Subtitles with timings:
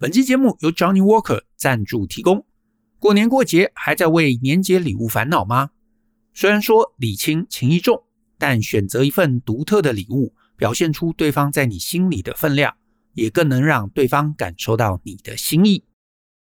[0.00, 2.46] 本期节目由 Johnny Walker 赞助提供。
[2.98, 5.72] 过年过节还在为年节礼物烦恼吗？
[6.32, 8.02] 虽然说礼轻情意重，
[8.38, 12.74] 但选择一份独特的礼物，表现出对方在你心里的分量，
[13.12, 15.84] 也更能让对方感受到你的心意。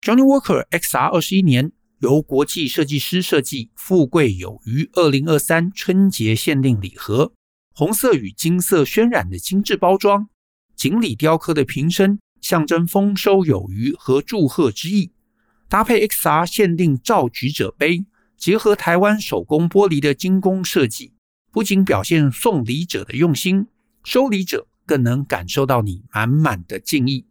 [0.03, 7.33] Johnny Walker XR 二十一年由国际设计师设计，富贵有余二零二三春节限定礼盒，
[7.75, 10.29] 红色与金色渲染的精致包装，
[10.77, 15.13] 锦鲤雕刻的瓶身，象征丰收有余和祝贺之意。
[15.69, 18.05] 搭配 XR 限定召举者杯，
[18.37, 21.13] 结合台湾手工玻璃的精工设计，
[21.51, 23.67] 不仅表现送礼者的用心，
[24.05, 27.27] 收礼者更能感受到你满满的敬意。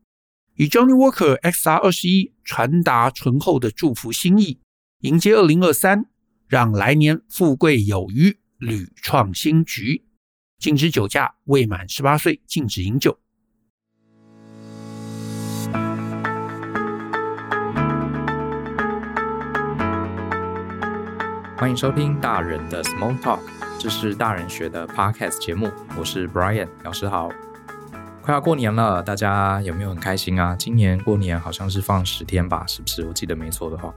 [0.55, 4.59] 与 Johnny Walker XR 二十一传达醇厚的祝福心意，
[5.01, 6.05] 迎接二零二三，
[6.47, 10.03] 让来年富贵有余，屡创新局。
[10.57, 13.19] 禁止酒驾，未满十八岁禁止饮酒。
[21.65, 23.39] 欢迎收听大人的 Small Talk，
[23.79, 25.71] 这是大人学的 Podcast 节目。
[25.97, 27.31] 我是 Brian，老师好。
[28.21, 30.55] 快要过年了，大家有没有很开心啊？
[30.55, 33.03] 今年过年好像是放十天吧，是不是？
[33.07, 33.91] 我记得没错的话，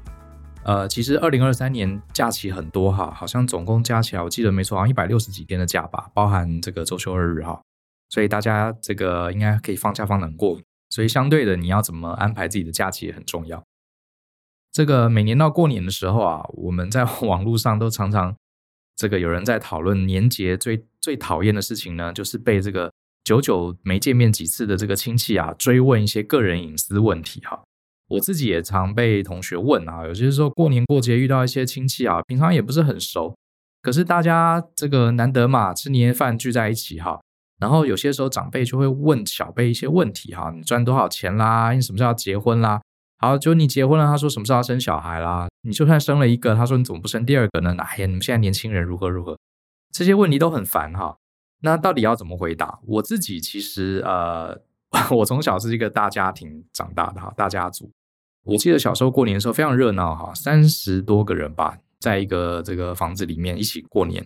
[0.64, 7.60] 呃，其实二零二三年假期很多哈，好像总共加起来，我记得没错，好像一百六十几天的假吧，包含这个周休二日哈。
[8.08, 10.58] 所以大家这个应该可以放假放得很过。
[10.88, 13.62] 所以相对的，你要怎么安排自己的假期也很重要。
[14.78, 18.32] 这个每年到过年的时候啊，我们在 网络上都常常
[18.94, 22.88] 这个有人在讨论年节最最讨厌的事情呢，就是被这个
[23.24, 27.60] 久久没见面几次的这个亲戚啊追问一些个人隐私问题哈。
[28.06, 33.34] 我自己也常被同学问啊，有些时候过年过节遇到一些亲戚啊，平常也不是很熟，
[33.82, 37.20] 可是大家这个难得嘛，吃年夜饭聚在一起哈，
[37.58, 41.72] 然后有些时候长辈就会问小辈一些问题哈，你赚多少钱啦？
[41.72, 42.80] 你什么时候要结婚啦？
[43.20, 45.48] 好，就你结婚了，他说什么时候要生小孩啦？
[45.62, 47.74] 你就算生了一个，他说你怎么不生第二个呢？
[47.78, 49.36] 哎呀，你们现在年轻人如何如何？
[49.92, 51.16] 这些问题都很烦哈。
[51.62, 52.78] 那到底要怎么回答？
[52.86, 54.56] 我自己其实呃，
[55.10, 57.90] 我从小是一个大家庭长大的哈，大家族。
[58.44, 64.24] 我记得小时候过年的时候非常热闹哈，三十多个人吧，在一个这个房子里面一起过年。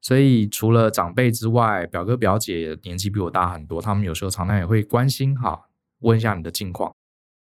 [0.00, 5.66] 所以除了长辈之外，表哥表姐年纪比我大很多，他们有时候常常也会关心哈，
[6.02, 6.94] 问一下你的近况。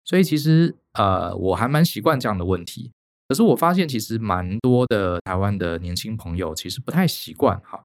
[0.06, 2.92] 所以其实呃，我还蛮习惯这样的问题。
[3.28, 7.82] 可是我发现，其实蛮多的台湾的年轻朋友其实不太习惯哈。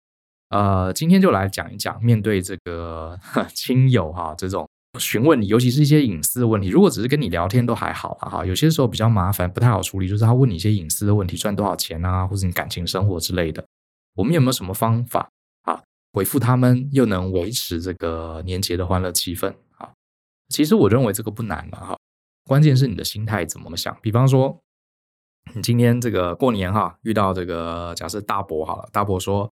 [0.48, 3.18] 呃，今天就来讲一讲，面对这个
[3.54, 4.68] 亲友哈这种
[4.98, 6.68] 询问你，尤其是一些隐私的问题。
[6.68, 13.64] 如果只是跟你聊天都还好哈，有些时候比较麻烦，不太好处理，就是他问你一些隐私的问题，赚多少钱啊，或者你感情生活之类的。
[14.14, 15.28] 我们有没有什么方法
[15.62, 15.82] 啊，
[16.12, 19.90] 回复他们又能维持这个年节的欢乐气氛啊？
[20.48, 21.95] 其实我认为这个不难的哈。
[22.46, 23.94] 关键是你的心态怎么想。
[24.00, 24.62] 比方说，
[25.54, 29.50] 你今天这个过年哈，遇到这个假设大伯好了，大伯说：“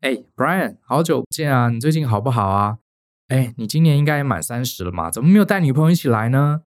[0.00, 2.78] 哎，Brian，好久不见啊，你最近好不好啊？
[3.28, 6.62] 哎，你今年应该也满三十了嘛，怎么没有带女朋友一起来呢？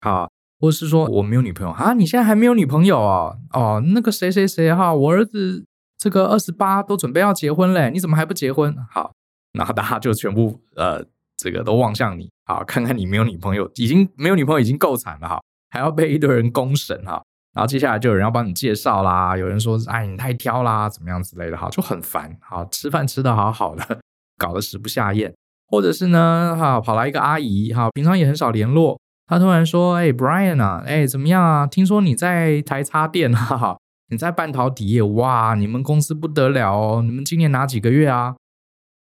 [0.00, 1.94] 好，或是说我没有女朋友啊？
[1.94, 3.36] 你现在还没有女朋友啊？
[3.52, 5.66] 哦，那个谁谁谁哈，我儿子
[5.98, 8.76] 这个二十八都准备要结婚嘞，你怎么还不结婚？
[8.88, 9.12] 好，
[9.52, 11.04] 然后大家就全部呃。”
[11.36, 15.40] 这个都望向你，好，看看你没有女朋友，已经没有女朋友已经够惨了哈，
[15.70, 17.22] 还要被一堆人公审哈，
[17.52, 24.00] 然后接下来就有人要帮你介绍啦，有人说哎你太挑啦，怎么样之类的哈，就很烦，哈，吃饭吃得好好的，
[24.38, 25.34] 搞得食不下咽，
[25.68, 31.66] 或者是呢哈，跑来一个阿姨哈，平常也很少联络，她突然说哎 Brian 啊，哎怎么样啊？
[31.66, 33.76] 听说你在台插电哈哈，
[34.10, 38.36] 你在半导体业哇，你们公司不得了哦，你们今年哪几个月啊？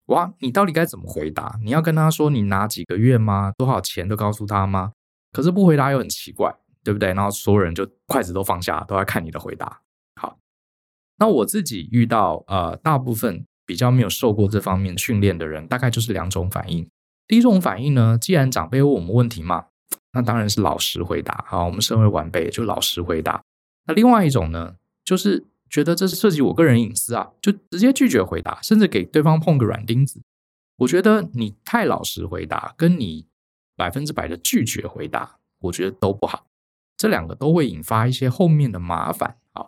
[0.06, 1.58] 哇，你到底该怎么回答？
[1.64, 3.52] 你要跟他说你拿几个月吗？
[3.58, 4.92] 多少钱都告诉他吗？
[5.32, 7.12] 可是不回答又很奇怪，对不对？
[7.12, 9.80] 然后所有人就筷子都放下，都在看你的回答。
[10.20, 10.38] 好，
[11.18, 16.88] 那我自己遇到呃，大部分比较没有受过这方面训练的人，大概就是两种反应。
[17.26, 19.66] 第一种反应呢，既然长辈问我们问题嘛，
[20.12, 21.44] 那当然是老实回答。
[21.48, 23.42] 好，我们身为晚辈就老实回答。
[23.86, 25.44] 那另外一种呢，就是。
[25.68, 30.20] 觉得这是涉及我个人隐私啊，就直接拒绝回答，甚至给对方碰个软钉子。
[30.78, 33.26] 我觉得你太老实回答，跟你
[33.76, 36.46] 百分之百的拒绝回答，我觉得都不好。
[36.96, 39.66] 这两个都会引发一些后面的麻烦啊。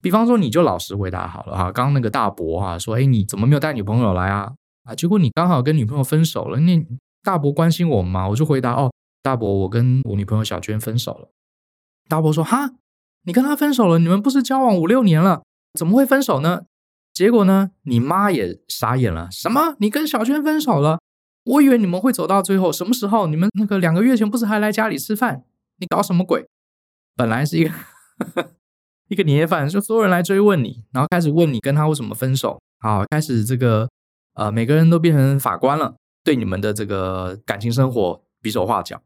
[0.00, 1.64] 比方说，你就老实回答好了哈。
[1.70, 4.54] 刚刚那个大伯哈说：“哎，你怎么没有带女朋友来啊？”
[4.84, 6.58] 啊，结果你刚好跟女朋友分手了。
[6.60, 6.84] 那
[7.22, 8.28] 大伯关心我吗？
[8.28, 8.92] 我就回答：“哦，
[9.22, 11.28] 大伯，我跟我女朋友小娟分手了。”
[12.08, 12.74] 大伯说：“哈。”
[13.24, 15.42] 你跟他分手了，你们不是交往五六年了，
[15.78, 16.62] 怎么会分手呢？
[17.12, 19.28] 结果呢，你妈也傻眼了。
[19.30, 19.76] 什么？
[19.78, 20.98] 你跟小娟分手了？
[21.44, 23.26] 我以为你们会走到最后，什么时候？
[23.26, 25.44] 你们那个两个月前不是还来家里吃饭？
[25.78, 26.46] 你搞什么鬼？
[27.14, 27.70] 本来是一个
[29.08, 32.60] 一个年夜饭，就所有人来追问你，然后开始问你跟他为什么分手。
[32.80, 33.88] 好，开始这个
[34.34, 35.94] 呃，每个人都变成法官了，
[36.24, 39.02] 对你们的这个感情生活比手画脚。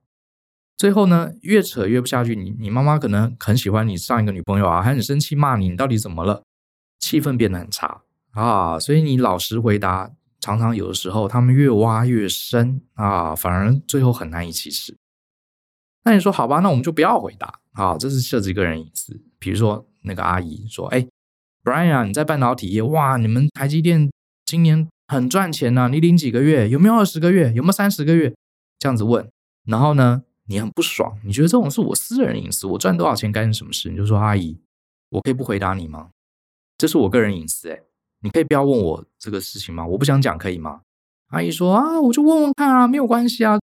[0.76, 2.36] 最后呢，越扯越不下去。
[2.36, 6.42] 你你妈妈可能很喜欢你上一个女朋友啊，还很生气骂你，你到底怎么了？
[6.98, 8.02] 气氛变得很差
[8.32, 14.96] 啊，所以你老实回答，常常有的时候他们越挖越深啊，反而最后很难以启齿。
[16.04, 19.20] 那你说好吧，那我们就不要回答啊，这是涉及个人隐私。
[19.38, 21.06] 比如说那个阿姨说：“哎
[21.64, 24.10] ，Brian，你在半导体业哇，你们台积电
[24.44, 26.68] 今年很赚钱呢，你领几个月？
[26.68, 27.52] 有没有二十个月？
[27.54, 28.34] 有没有三十个月？”
[28.78, 29.28] 这样子问，
[29.64, 30.22] 然后呢？
[30.48, 33.90] 你很不爽，你觉得这种是我私人隐私，我赚多少钱干什么事？
[33.90, 34.56] 你就说阿姨，
[35.10, 36.10] 我可以不回答你吗？
[36.78, 37.82] 这是我个人隐私，诶，
[38.20, 39.86] 你可以不要问我这个事情吗？
[39.86, 40.82] 我不想讲，可以吗？
[41.28, 43.58] 阿姨说啊，我就问问看啊，没有关系啊，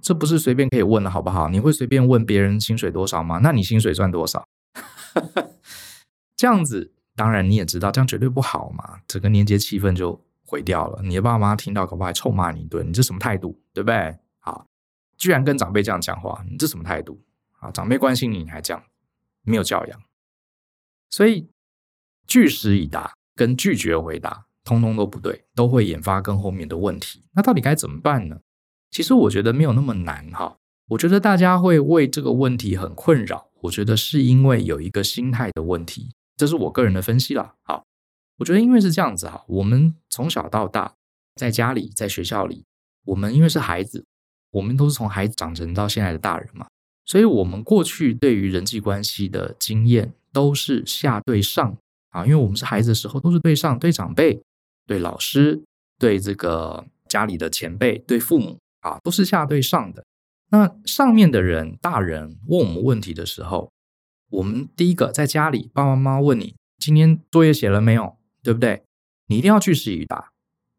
[0.00, 1.48] 这不是随便可以问的好不好？
[1.48, 3.40] 你会随便问别人薪水多少吗？
[3.42, 4.46] 那你薪水赚多少？
[6.36, 11.02] 这样子，当然你也知道，这样绝对不好嘛，整个年节气氛就毁掉了。
[11.02, 14.16] 你的爸妈听到，可不还臭骂你一顿，你这什么态度，对不对？
[15.20, 17.20] 居然跟长辈这样讲话，你这什么态度
[17.58, 17.70] 啊？
[17.70, 18.82] 长辈关心你，你还这样，
[19.42, 20.02] 没有教养。
[21.10, 21.50] 所以
[22.26, 27.22] 据实以答跟拒绝回答，通通都不对，都会引发更后面的问题。
[27.32, 28.40] 那到底该怎么办呢？
[28.90, 30.56] 其实我觉得没有那么难哈。
[30.88, 37.54] 我觉得大家会为这个问题很困扰，我觉得是因为有一个心态的问题，这是我个人的分析啦。
[37.62, 37.84] 好，
[38.38, 40.94] 我觉得因为是这样子哈，我们从小到大，
[41.34, 42.64] 在家里，在学校里，
[43.04, 44.06] 我们因为是孩子。
[44.52, 46.66] 我们都是从孩子长成到现在的大人嘛，
[47.04, 51.76] 所以我们过去对于人际关系的经验都是下对上
[52.10, 54.42] 啊，因为我们是孩子的时候都是对上，对长辈、
[54.86, 55.62] 对老师、
[55.98, 60.04] 对这个家里的前辈、对父母啊，都是下对上的。
[60.50, 63.70] 那上面的人大人问我们问题的时候，
[64.30, 68.82] 我们第一个在家里，爸爸妈妈问你今天作业写了没有，对不对？
[69.26, 70.32] 你一定要据实以答。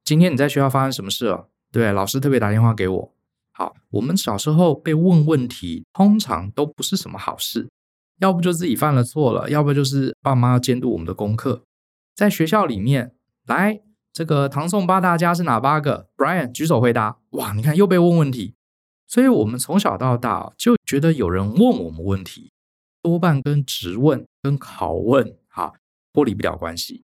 [0.03, 1.47] 今天你在学校发生什么事了？
[1.71, 3.13] 对，老师特别打电话给我。
[3.61, 7.69] 好，我们小时候被问问题，通常都不是什么好事，
[8.19, 11.61] 要不就自己犯了错了，要不就是爸妈监督我们的功课。
[12.15, 13.13] 在学校里面，
[13.45, 13.79] 来，
[14.11, 17.19] 这个唐宋八大家是哪八个？Brian 举手回答。
[17.33, 18.55] 哇，你看又被问问题，
[19.05, 22.51] 所以我们从小到大就觉得有人问我们问题，
[23.03, 25.73] 多半跟质问、跟拷问，哈，
[26.11, 27.03] 脱离不了关系。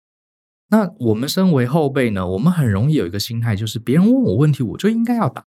[0.68, 5.46] 那我们身为后辈呢，我们很容易有一个心态，就是别人问我问题，我就应该要答。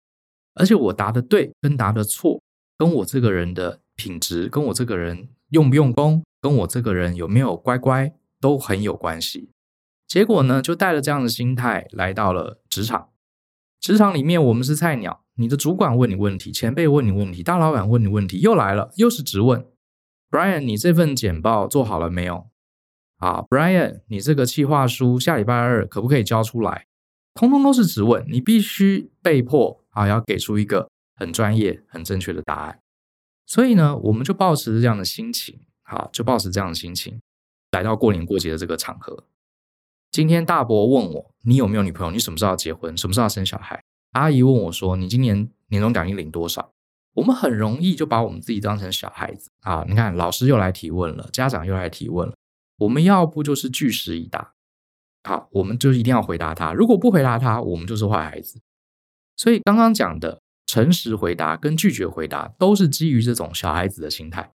[0.60, 2.42] 而且我答的对跟答的错，
[2.78, 9.52] 跟我这个人的品质，跟我这个人用不用功，跟我这个人有没有乖乖，都很有关系。
[10.06, 13.10] 结果呢，就带着这样的心态来到了职场。
[13.80, 19.66] 职场里面，我们是菜鸟，你的主管问你问题，前辈问你问题，大老板问你问题，又来了，又是质问。
[20.30, 22.50] Brian，你这份简报做好了没有？
[23.20, 26.88] 啊，Brian，你这个企划书下礼拜二可不可以交出来？
[27.34, 29.80] 通通都是质问，你必须被迫。
[29.90, 32.80] 啊，要给出一个很专业、很正确的答案。
[33.46, 37.20] 所以呢，我们就抱持这样的心情，好，就抱持这样的心情，
[37.72, 39.26] 来到过年过节的这个场合。
[40.12, 42.12] 今天大伯问我，你有没有女朋友？
[42.14, 42.96] 你什么时候要结婚？
[42.96, 43.84] 什么时候要生小孩？
[44.12, 46.72] 阿姨问我说，你今年年终奖金领多少？
[47.16, 49.84] 我们很容易就把我们自己当成小孩子啊！
[49.90, 52.36] 你看，老师又来提问了，家长又来提问了。
[52.78, 54.54] 我们要不就是据实以答，
[55.24, 56.74] 好，我们就一定要回答他。
[56.74, 58.62] 如果不回答他，我们就是坏孩子。
[59.36, 64.54] 所以刚刚讲的诚实回答跟拒绝回答，都是基于这种小孩子的心态。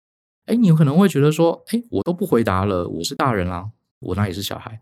[0.46, 4.82] 哎，你有可能会觉得说，哎，我都不回答了，我是大人啦，我那也是小孩？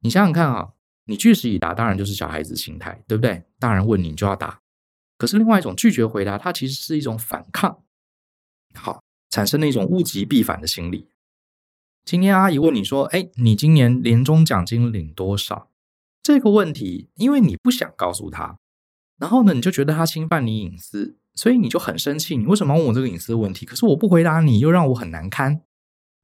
[0.00, 0.72] 你想想看啊，
[1.06, 3.42] 你据实以答，当然就是小孩子心态，对不对？
[3.58, 4.60] 大人问你，你就要答。
[5.18, 7.82] 可是另外一种拒绝回答，它其实是一种反抗，
[8.74, 11.08] 好，产生了一种物极必反的心理。
[12.06, 15.70] 今天阿姨问你说，哎，你今年年终奖金领多少？
[16.22, 18.58] 这个问题，因为你不想告诉他。
[19.18, 22.36] 然后呢，你就觉得他侵犯你隐私，所以你就很生气。
[22.36, 23.66] 你为什么要问我这个隐私问题？
[23.66, 25.62] 可是我不回答你，又让我很难堪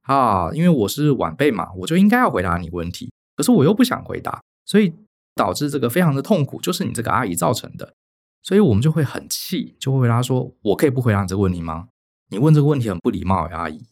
[0.03, 0.51] 啊！
[0.53, 3.11] 因为我是晚辈嘛，我就应该要回答你问题。
[3.35, 4.93] 可是我又不想回答，所以
[5.35, 7.93] 导致这个非常的痛苦，就是你这个阿姨造成的。
[8.41, 11.89] 所以我们就会很气，就会回答说：“我可以不回答你这个问题吗？
[12.29, 13.83] 你问这个问题很不礼貌呀，阿姨。”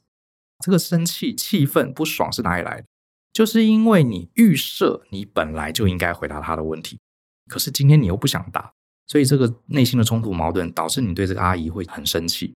[0.61, 2.85] 这个生气、气愤、不爽是哪里来的？
[3.33, 6.99] 就是因为你预设你本来就应该回答他的问题，
[7.47, 8.73] 可是今天你又不想答。
[9.07, 12.53] 所以这个内心的冲突矛盾导致你对这个阿姨会很生气。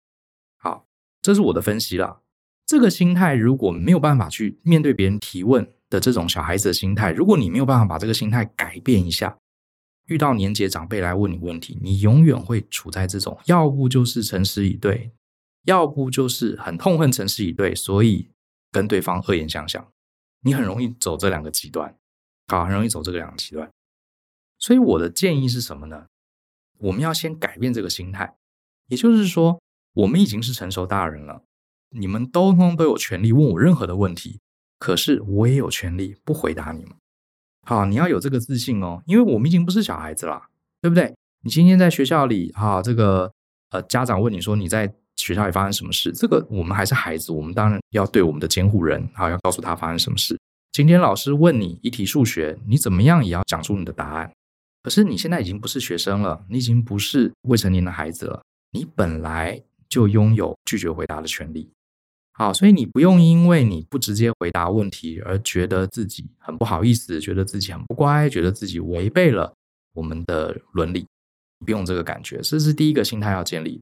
[0.58, 0.84] 好，
[1.22, 2.20] 这是我的分析啦。
[2.66, 9.36] 这个心态如果没有办法去面对别人提问的这种小孩子的心态，如果你没有办法把这个心态改变一下，
[10.06, 15.10] 遇到年节长辈来问你问题，你永远会处在这种，要不就是诚实以对，
[15.64, 18.30] 要不就是很痛恨城市以对，所以
[18.70, 19.86] 跟对方恶言相向。
[20.44, 21.96] 你很容易走这两个极端，
[22.48, 23.70] 好，很容易走这个两个极端。
[24.58, 26.06] 所以我的建议是什么呢？
[26.78, 28.34] 我们要先改变这个心态，
[28.88, 29.60] 也就是说，
[29.94, 31.42] 我们已经是成熟大人了，
[31.90, 34.40] 你们都通通都有权利问我任何的问题，
[34.80, 36.92] 可是我也有权利不回答你们。
[37.64, 40.48] 好，你要有这个自信哦，因为我们已经不是小孩子了，
[40.80, 41.14] 对不对？
[41.44, 43.32] 你今天在学校里，哈，这个
[43.70, 50.38] 呃，家长问你说你在学校里发生什么事，这个我们还是孩子，我们当然要对我们的监护人，好，要告诉他发生什么事。
[50.72, 54.32] 今天老师问你一题数学，你怎么样也要讲出你的答案。
[54.82, 58.42] 可是你现在已经不是学生了，你已经不是未成年的孩子了，
[58.72, 61.70] 你本来就拥有拒绝回答的权利。
[62.32, 69.52] 好，所以你不用因为你不直接回答问题而觉得自己很不好意思，觉得自己很不乖，觉得自己违背了
[69.94, 71.06] 我们的伦理，
[71.64, 73.80] 不用这个感觉，这是第一个心态要建立。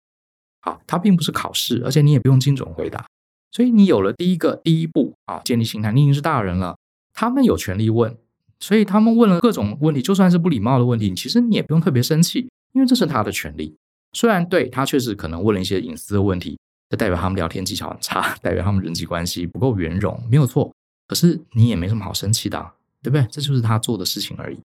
[0.60, 3.06] 好，它并不是考试，而且你也不用精准回答。
[3.50, 6.76] 所以你有了第一个第一步啊，建立心态，你已经是大人了，
[7.12, 8.16] 他们有权利问，
[8.60, 13.74] 所以他们问了各种问题，就算是不礼貌的问题，其实你也不用特别生气，因为这是他的权利。
[14.12, 16.58] 虽然对他确实可能问了一些隐私的问题。
[16.90, 20.74] 这代表他们聊天技巧很差，代表他们人际关系不够圆融，没有错。
[21.06, 23.24] 可是你也没什么好生气的，对不对？
[23.30, 24.58] 这就是他做的事情而已，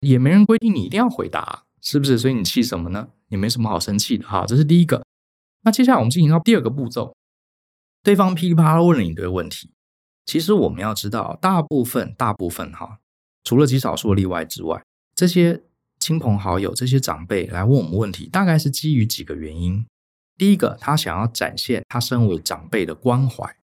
[0.00, 2.16] 也没人规定你一定要回答，是不是？
[2.16, 3.08] 所以你气什么呢？
[3.28, 4.26] 也没什么好生气的。
[4.26, 5.04] 哈，这是第一个。
[5.66, 7.16] 那接下来我们进行到第二个步骤，
[8.04, 9.72] 对方噼里啪啦问了一堆问题，
[10.24, 13.00] 其实我们要知道，大部分、大部分哈，
[13.42, 14.80] 除了极少数例外之外，
[15.16, 15.64] 这些
[15.98, 19.84] 亲朋好友、这些长辈来问我们问题，大概是基于几个原因。
[20.38, 23.56] 第一个，他想要展现他身为长辈的关怀，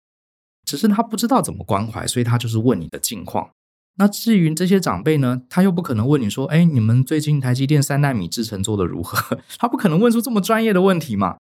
[0.66, 3.52] 只是他不知道怎么关怀，所以他就是问你的近况。
[3.98, 11.38] 那至于这些长辈呢，他又不可能问你说：“哎，你们最近台积电三纳米制程做得如何？” 他不可能问出这么专业的问题嘛，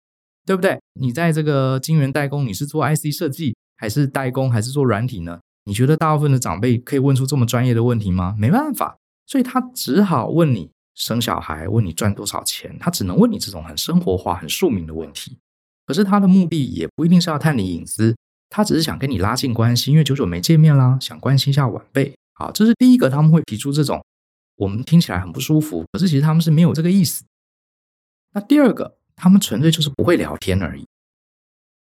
[0.45, 0.79] 对不对？
[0.99, 5.39] 你在这个晶圆代工，你是做 IC 设计，还是代工，还是做软体呢？
[5.65, 8.35] 你觉得大部分的长辈可以问出这么专业的问题吗？
[8.37, 10.69] 没办法，所以他只好问你。
[10.97, 15.37] 生小孩问你赚多少钱，他只能问你这种很生活化、很庶民的问题。
[15.85, 18.15] 可是他的目的也不一定是要探你隐私，
[18.49, 22.15] 他只是想跟你拉近关系，因为久久没见面啦，想关心一下晚辈。
[22.35, 24.01] 好，这是第一个，他们会提出这种
[24.55, 27.25] 我们听起来很不舒服，可是其实他们是没有这个意思。
[28.31, 30.85] 那第二个，他们纯粹就是不会聊天而已。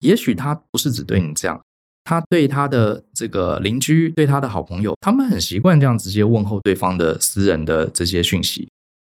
[0.00, 1.60] 也许他不是只对你这样，
[2.04, 8.68] 他对他的这个邻居、对他的好朋友，他们很习惯这样直接问候对方的私人的这些讯息。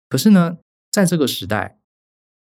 [0.08, 0.56] 可是呢，
[0.92, 1.78] 在这个时代，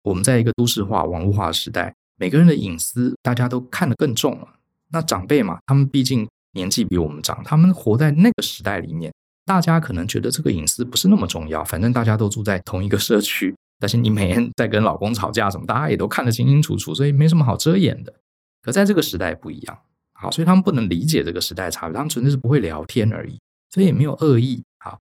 [0.02, 4.49] 我们在一个都市化、网络化的时代，每个人的隐私大家都看得更重了。
[4.91, 9.14] 那长辈嘛，他们毕竟年纪比我们长，他们活在那个时代里面，
[9.47, 11.62] 大家可能觉得这个隐私不是那么重要。
[11.62, 18.15] 反正大家都住在同一个社区，但是你每天在跟老公吵架什么，大家也都看得清清楚楚，所以没什么好遮掩的。
[18.62, 19.77] 可在这个时代不一样，
[20.12, 24.62] 好，所以他们不能理解这个时代差别，他们纯粹是不会聊天而已，所以也没有恶意。
[24.79, 25.01] 好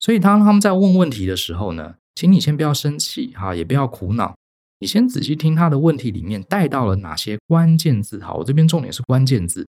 [0.00, 4.34] 所以，当他们在问问题的时候呢，请你先不要生气哈，也不要苦恼，
[4.78, 8.32] 你先仔细听他的问题里面带到了哪些关键字哈。
[8.32, 9.66] 我这边重点是关键字，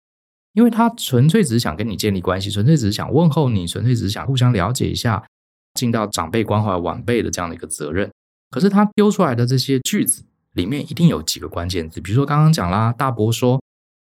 [0.54, 5.24] 因为他纯粹只是想跟你建立关系，纯粹只是想问候你，纯粹只是想互相了解一下，
[5.75, 8.10] 尽到长辈关怀晚辈的这样的一个责任。
[8.54, 13.60] 可是他丢出来的这些句子里面一定有几个关键字，比如说刚刚讲啦，大伯说：“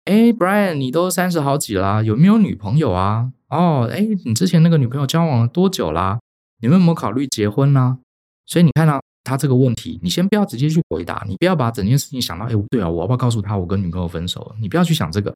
[0.05, 6.19] 哎，Brian，你都三十好几啦，有没有女朋友啊？”哦，哎，你之前那个女朋友交往了多久啦？
[6.61, 7.97] 你们有没有考虑结婚呢？
[8.45, 14.55] 所以你看到他这个问题，你先不要直接去回答，你不要把整件事情想到，哎，对啊，我要不要告诉他我跟女朋友分手？
[14.61, 15.35] 你不要去想这个，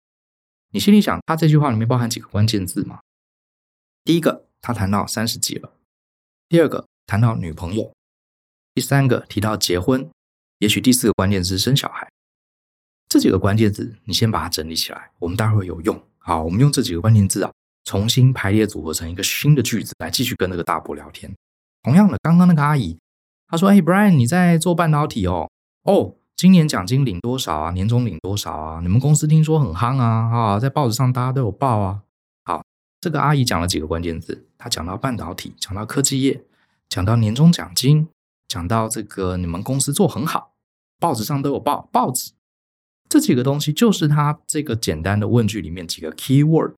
[0.72, 3.00] 你心里想，他这句话里面包含几个关键字嘛？
[4.06, 5.72] 第一个，他谈到三十几了；
[6.48, 7.92] 第二个，谈到女朋友；
[8.80, 10.10] 第三个，提到结婚；
[10.60, 12.10] 也许第四个关键字是生小孩。
[13.10, 16.02] 这几个关键字，你先把它整理起来，我们待会儿有用。
[16.18, 17.52] 好，我们用这几个关键字啊。
[17.84, 21.30] 重新排列组合成一个新的句子来继续跟那个大伯聊天。
[21.84, 22.98] 同样的，刚刚那个阿姨，
[23.50, 25.50] 她说：“哎，Brian，你在做半导体哦？
[25.84, 27.72] 哦，今年奖金领多少啊？
[27.72, 28.80] 年终领多少啊？
[28.82, 30.30] 你们公司听说很夯啊！
[30.32, 32.04] 啊，在报纸上大家都有报啊。”
[32.48, 32.64] 好，
[33.02, 36.42] 这个阿姨讲了几个关键字，她讲到半导体，讲到科技业，
[36.88, 38.08] 讲到年终奖金，
[38.50, 40.52] 讲到这个你们公司做很好，
[41.00, 41.88] 报纸上都有报。
[41.94, 42.34] 报纸
[43.08, 46.74] 这几个东西就是她这个简单的问句里面几个 key word。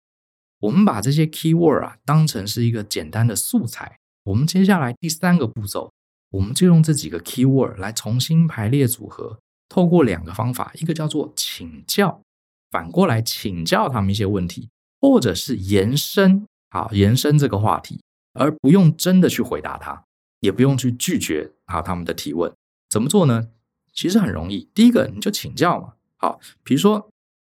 [0.60, 3.98] 我们把这些 keyword 啊当成是一个简单的素材。
[4.26, 5.92] 我们接下来第三个步骤，
[6.30, 9.40] 我们就用这几个 keyword 来重新排列组合。
[9.68, 12.22] 透过两个方法，一个叫做请教，
[12.70, 20.04] 反过来请教他们一些问题，或者是延伸，好，延伸这个话题，而不用真的去回答他。
[20.42, 22.54] 也不用去拒绝啊他们的提问。
[22.90, 23.48] 怎么做呢？
[23.94, 24.70] 其实很容易。
[24.76, 25.94] 第一个，你就请教嘛。
[26.18, 27.10] 好，比如说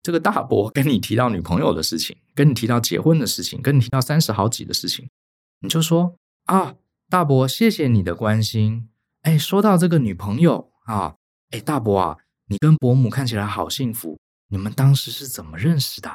[0.01, 5.09] 这个大伯跟你提到女朋友的事情，跟你提到结婚的事情，跟你提到三十好几的事情，
[5.61, 6.75] 你就说啊，
[7.09, 8.89] 大伯，谢谢你的关心。
[9.21, 11.15] 哎，说到这个女朋友啊，
[11.51, 14.19] 哎，大伯啊，你跟伯母看起来好幸福。
[14.49, 16.09] 你们当时是怎么认识的？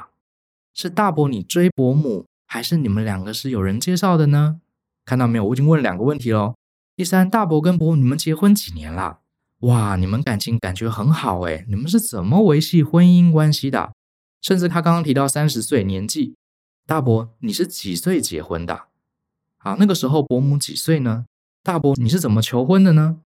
[0.73, 4.61] 是大伯你追伯母，还是你们两个是有人介绍的呢？
[5.05, 6.55] 看到没有，我已经问了两个问题喽。
[6.99, 9.19] 第三，大伯跟伯母你们结婚几年了？
[9.59, 13.93] 哇，你们感情感觉很好诶，你们是怎么维系婚姻关系的？
[14.41, 16.35] 甚至他刚刚提到三十岁年纪，
[16.85, 18.87] 大伯你是几岁结婚的？
[19.55, 21.23] 好，那个时候伯母几岁呢？
[21.63, 23.21] 大伯你是怎么求婚的呢？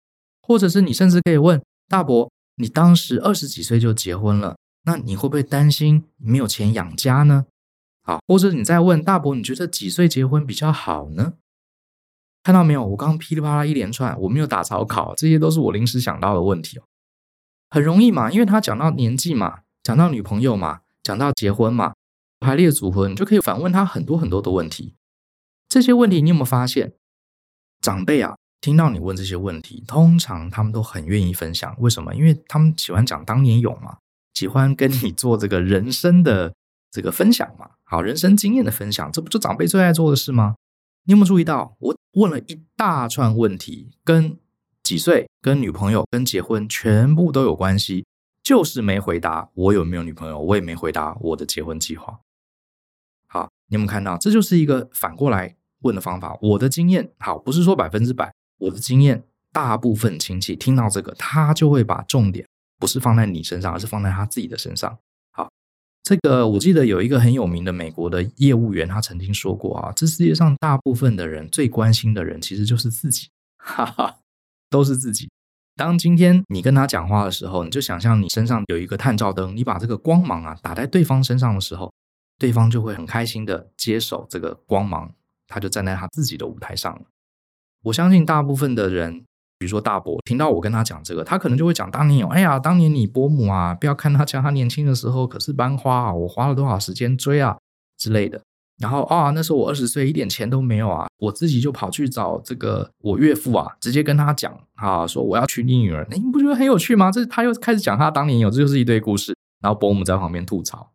[0.41, 7.45] 或者是你甚至可以问大伯，你当时二十几岁就结婚了，那你会不会担心没有钱养家呢？
[8.01, 11.33] 好，或者你再问大伯，你觉得几岁结婚比较好呢？
[12.43, 12.85] 看到没有？
[12.85, 16.83] 我刚噼里啪啦一连串，我没有打草稿，这些都是我临时想到的问题哦。
[17.69, 21.93] 很容易嘛，因为他讲到年纪嘛，讲到女朋友嘛，讲到结婚嘛，
[22.39, 24.95] 排列组合，你就可以反问他很多很多的问题。
[25.67, 26.93] 这些问题你有没有发现？
[27.81, 31.75] 长辈啊，听到你问这些问题，通常他们都很愿意分享。
[31.79, 32.15] 为什么？
[32.15, 33.97] 因为他们喜欢讲当年勇嘛，
[34.33, 36.55] 喜欢跟你做这个人生的
[36.89, 40.55] 这个分享嘛，好，人生经验的分享，这不就长辈最爱做的事吗？
[41.09, 44.37] 你有没有注意到，我问了一大串问题，跟
[44.83, 48.05] 几岁、跟女朋友、跟结婚全部都有关系，
[48.43, 52.19] 就是没回答我有没有女朋友，我也没回答我的结婚计划。
[53.25, 54.19] 好，你有没有看到？
[54.19, 56.37] 这就是一个反过来问的方法。
[56.43, 62.47] 我的经验，好，不是说百分之百，我的经验，大部分亲戚听到这个，他就会把重点
[62.77, 64.99] 不是放在你身上，而是放在他自己的身上。
[66.09, 73.27] 这个我记得有一个很有名的美国的业务员，他曾经说过啊，这世界上大部分的人最关心的人其实就是自己，
[73.61, 74.17] 哈哈，
[74.71, 75.29] 都是自己。
[75.75, 81.93] 当今天你跟他讲话的时候，你就想象你身上有一个探照灯，你把这个光芒啊打在对方身上的时候，
[82.39, 85.13] 对方就会很开心的接手这个光芒，
[85.47, 87.03] 他就站在他自己的舞台上了。
[87.83, 89.25] 我相信大部分的人。
[89.59, 97.57] 比如说大伯听到我跟他讲这个，他可能就会讲当年有，哎呀，当年你伯母啊，不要看他讲他年轻的时候可是班花啊，我花了多少时间追啊
[97.97, 98.41] 之类的。
[98.79, 107.11] 然后啊，那时候我二十岁，一点钱都没有啊，我自己就跑去找这个我岳父啊，直接跟他讲啊，说我要娶你女儿，你不觉得很有趣吗？
[107.11, 109.35] 这他又开始讲他当年有，这就是一堆故事。
[109.61, 110.89] 然后伯母在旁边吐槽，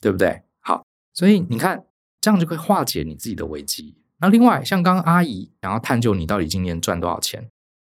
[0.00, 0.40] 对不对？
[0.60, 1.84] 好，所以你看，
[2.20, 3.96] 这样就可以化解你自己的危机。
[4.22, 7.50] 那另外，像刚刚阿姨想要探究你到底今年赚多少钱，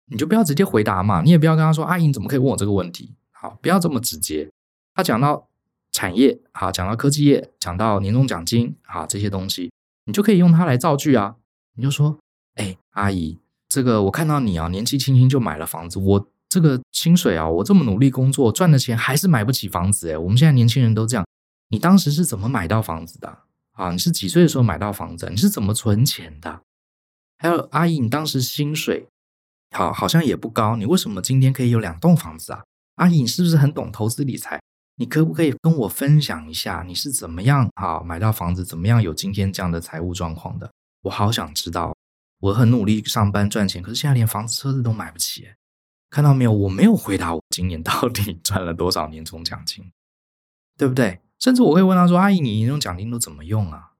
[0.10, 4.50] 你就不要直接回答嘛，你也不要跟她说：“阿姨，你怎么可以问我这个问题？”好，不要这么直接。
[4.96, 5.50] 他讲到
[5.92, 9.70] 产业，好，讲到科技业，讲到年终奖金，好，这些东西，
[10.06, 11.36] 你就可以用它来造句啊。
[11.76, 12.18] 你就说
[12.56, 21.26] ：“哎，阿姨，这个我看到你啊，年纪轻轻就买了房子，我这个薪水啊，我这么努力工作赚的钱还是买不起房子诶，我们现在年轻人都这样，
[21.68, 23.40] 你当时是怎么买到房子的？”，
[23.74, 25.28] 啊你是几岁的时候买到房子？
[25.30, 26.62] 你是怎么存钱的？
[27.38, 29.08] 还有阿姨，你当时薪水
[29.72, 32.64] 好好像也不高，你为什么今天可以有两栋房子啊？
[32.96, 34.62] 阿姨，你是不是很懂投资理财？
[34.96, 40.72] 你可不可以跟我分享一下你是怎么样啊买到房子，怎么样有今天这样的财务状况的？
[41.02, 41.94] 我好想知道。
[42.40, 45.48] 我很努力上班赚钱，可是现在连房子、车子都买不起。
[46.10, 46.52] 看到没有？
[46.52, 49.90] 我没有回答我今年到底 赚了多少年终奖金，
[50.78, 51.22] 对不对？
[51.44, 53.92] 甚至我会问他说：“阿姨，你年终奖金都怎么用啊？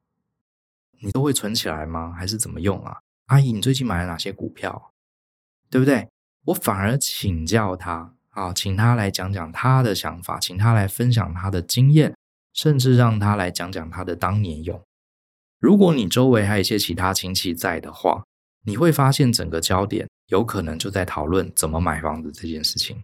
[1.02, 2.14] 你都会存起来吗？
[2.18, 3.02] 还是怎么用啊？
[3.26, 4.94] 阿姨，你最近买了哪些股票？
[5.70, 6.08] 对不对？
[6.46, 12.16] 我反而请教他，啊，请他来讲讲他的想法，请他来分享他的经验，
[12.54, 14.82] 甚至让他来讲讲他的当年用。
[15.60, 18.24] 如果你周围还有一些其他亲戚在的话，
[18.66, 23.04] 你会发现整个焦点有可能就在讨论怎么买房子这件事情。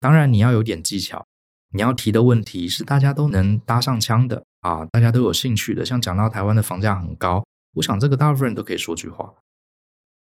[0.00, 1.24] 当然，你要有点技巧。”
[1.72, 5.84] 你要提的问题是大家都能搭上枪的啊，大家都有兴趣的。
[5.84, 9.32] 像讲到台湾的房价很高，我想这个大部分人都可以说句话。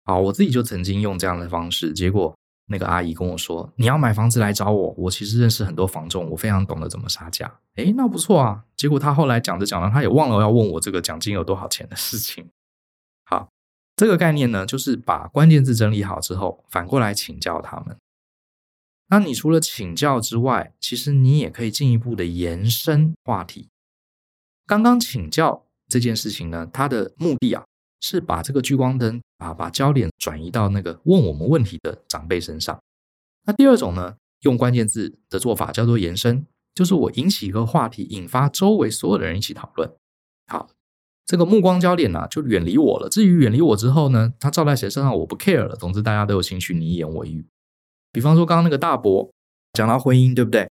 [0.05, 2.35] 好，我自己就曾经用这样的方式，结果
[2.67, 8.65] 那个阿姨跟我说：“你要买房子来找我，我其实认识很多房仲，我非常懂得怎么杀价。”诶，那不错啊。
[8.75, 12.49] 结果他后来讲着讲着，他也忘了要问我这个奖金有多少钱的事情。
[13.25, 13.49] 好，
[13.97, 17.97] 这个概念呢，就是把关键字整理好之后，反过来请教他们。
[19.11, 23.69] 那你除了请教之外，其实你也可以进一步的延伸话题。
[24.67, 27.65] 刚刚请教这件事情呢，它的目的啊，
[28.03, 32.79] 是把这个聚光灯啊，把焦点转移到那个问我们问题的长辈身上。
[33.47, 39.91] 那第二种呢，用关键字的做法叫做延伸，就是我引起一个话题，引发周围所有的人一起讨论。
[40.49, 40.69] 好，
[41.25, 43.09] 这个目光焦点呢、啊、就远离我了。
[43.09, 45.75] 至于远离我之后呢，它照在谁身上我不 care 了。
[45.77, 47.47] 总之大家都有兴趣，你一言我一语。
[48.13, 49.31] 比方说刚刚那个大伯
[49.73, 50.69] 讲到婚姻，对不对？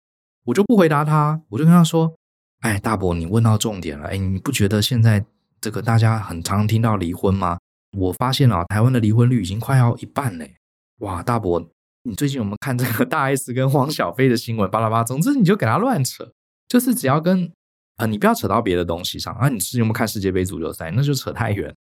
[0.44, 2.14] 我就不回答他，我就跟他说
[2.60, 4.08] ：“哎，大伯，你问到重点了。
[4.08, 5.24] 哎，你不觉得现在
[5.60, 7.58] 这个大家很常听到离婚吗？
[7.96, 10.56] 我发现啊，台湾的离婚率已经快要一半嘞。
[10.98, 11.70] 哇，大伯，
[12.02, 14.70] 你最近有没有看这个大 S 跟汪小菲的新闻？
[14.70, 16.32] 巴拉巴拉，总之你就给他乱扯，
[16.68, 17.52] 就是只要跟。”
[17.96, 19.48] 啊，你不要扯到别的东西上啊！
[19.48, 20.90] 你是有没有看世界杯足球赛？
[20.90, 21.72] 那就扯太远。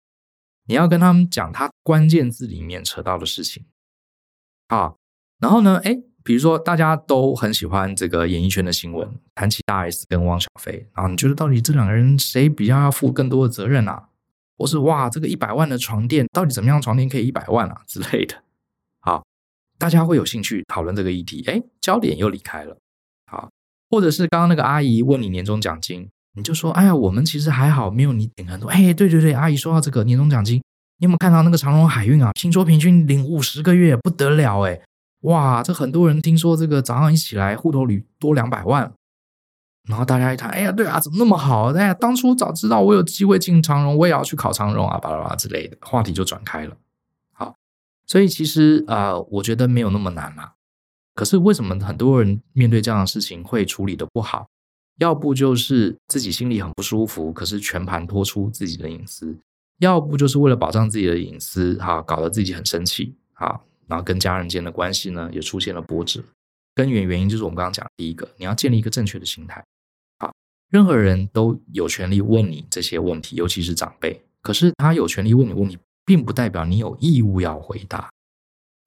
[0.68, 3.66] 你要跟他们讲他关键字里面扯到的事情
[4.68, 4.94] 啊。
[5.44, 14.06] 然后呢，哎，比如说大家都很喜欢这个演艺圈的新闻，谈起大 S 跟汪小菲，然后你觉得到底这两个人谁比较要负更多的责任啊？
[14.58, 16.82] 或是哇，这个一百万的床垫到底怎么样？
[16.82, 18.38] 床垫可以一百万啊之类的。
[19.02, 19.26] 好，
[19.78, 21.44] 大家会有兴趣讨论这个议题。
[21.46, 22.78] 哎，焦点又离开了。
[23.30, 23.50] 好。
[23.90, 30.56] 或者是刚刚那个阿姨问你年终奖金，你就说：“哎呀，我们其实还好，没有你领很多。”哎，对对对，阿姨说到这个年终奖金，
[30.98, 32.32] 你有没有看到那个长荣海运啊？
[32.34, 34.82] 听说平均领五十个月，不得了哎！
[35.24, 38.94] 哇，这很多人听说这个早上一起来户头里多两百万，
[39.88, 41.74] 然后大家一看，哎呀，对啊，怎么那么好？
[41.74, 46.78] 哎呀，当初早知道我有机会进长荣，我也要去考长荣啊，巴拉巴拉之类的话题就转开了。
[47.34, 47.56] 好，
[48.06, 50.52] 所以其实啊、我觉得没有那么难嘛。
[51.16, 54.48] 可是为什么很多人面对这样的事情会处理得不好？
[55.00, 59.36] 要不就是自己心里很不舒服，可是全盘托出自己的隐私；
[59.80, 66.24] 要不就是为了保障自己的隐私，哈，搞得自己很生气，哈，然后跟家人间的关系呢也出现了波折。
[66.76, 69.64] 根源原因就是我们刚刚讲第一个，你要建立一个正确的心态。
[70.20, 70.34] 好，
[70.72, 74.20] 任何人都有权利问你这些问题，尤其是长辈。
[74.42, 78.10] 可是他有权利问你问题，并不代表你有义务要回答。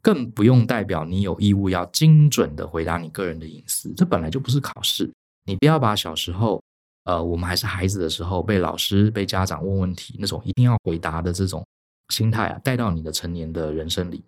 [0.02, 5.10] 更不用代表你有义务要精准的回答你个人的隐私，这本来就不是考试。
[5.44, 6.62] 你不要把小时候，
[7.04, 11.64] 呃，我们还是孩子的时候，被老师、被家长问问题那种一定要回答的这种
[12.10, 14.22] 心态啊，带到你的成年的人生里。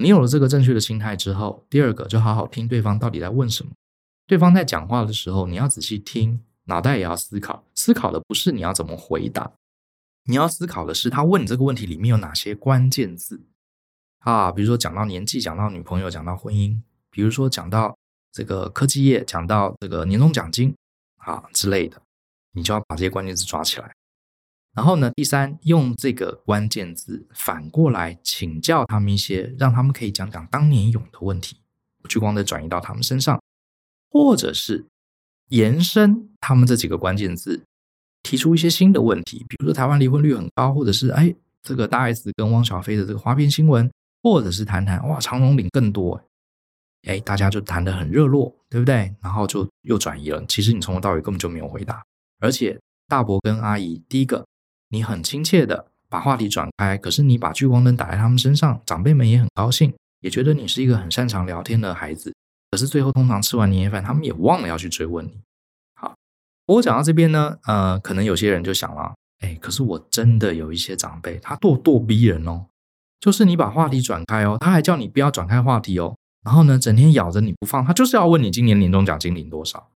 [0.00, 3.72] 你有了这个正确的心态之后，第二个就好好听对方到底在问什么。
[4.26, 7.64] 对方在讲话的时候，你要仔细听，脑袋也要思考。
[7.74, 9.50] 思考的不是你要怎么回答，
[10.24, 13.40] 你要思考的是他问你这个问题里面有哪些关键字。
[14.20, 16.80] 啊，比如说讲到年纪，讲到女朋友，讲到婚姻，
[17.10, 17.96] 比如说讲到
[18.32, 20.72] 这个科技业，讲到这个年终奖金
[21.16, 22.00] 啊之类的，
[22.52, 23.92] 你就要把这些关键字抓起来。
[24.74, 31.56] 然后呢，第三，用这个关键字反过来请教他们一些，让他们可以讲讲当年勇的问题，
[32.08, 33.40] 聚光灯转移到他们身上，
[34.10, 34.86] 或者是
[35.48, 37.64] 延伸他们这几个关键字，
[38.22, 43.90] 提出一些新的问题，比如说台湾离婚率很高，或者是哎，这个大 S 跟汪小菲的这个花边新闻。
[44.20, 46.20] 或者是谈谈哇，长隆领更多，
[47.06, 49.14] 哎，大家就谈得很热络，对不对？
[49.22, 50.44] 然后就又转移了。
[50.46, 52.02] 其实你从头到尾根本就没有回答，
[52.40, 52.76] 而且
[53.06, 54.44] 大伯跟阿姨，第一个
[54.90, 62.34] 你很亲切的把话题转开，可是你把聚光灯打在他们身上，长辈们也很高兴，也觉得你是一个很擅长聊天的孩子。
[62.70, 65.40] 可是最后通常吃完年夜饭，他们也忘了要去追问你。
[65.94, 66.14] 好，
[66.66, 72.66] 我讲到这边呢，呃，可能有些人就想了，哎，可是我真的有一些长辈，他咄咄逼人哦。
[73.20, 79.90] 就是你把话题转开哦，他还叫你不要转开话题哦，然后呢，整天咬着你不放，他就是要问你今年年终奖金领多少，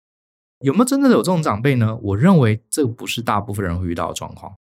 [0.62, 1.96] 有没有真的有这种长辈呢？
[2.02, 4.56] 我认为这不是大部分人会遇到的状况。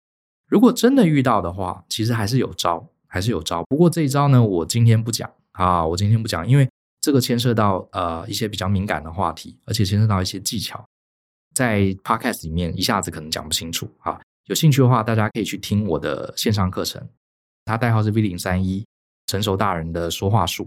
[0.48, 3.62] 如果真的遇到的话，其实还是有招，还是有招。
[3.68, 6.68] 不过这一招呢，我今天不讲啊，我今天不讲，因为
[7.00, 10.82] 这个牵涉到呃一些比较敏感的话题，而且牵涉到一些技巧，
[11.54, 14.18] 在 Podcast 里面一下子可能讲不清楚啊。
[14.46, 17.06] 有兴趣的话，大家可以去听我的线上课程。
[17.66, 18.87] 他代号是 V 零三一，
[19.26, 20.66] 成熟大人的说话术，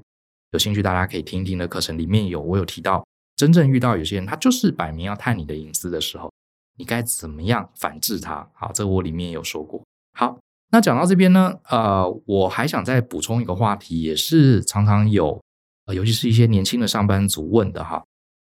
[0.51, 3.03] 有兴趣大家可以听一听的课程，里面有我有提到，
[3.35, 6.31] 真正遇到有些人他就是摆明要探你的隐私的时候，
[6.77, 8.49] 你该怎么样反制他？
[8.53, 9.81] 好，这个我里面有说过。
[10.17, 10.37] 好，
[10.71, 15.41] 那讲到这边呢，呃，我还想再补充一个话题，也是常常有，
[15.85, 18.03] 呃，尤其是一些年轻的上班族问的哈，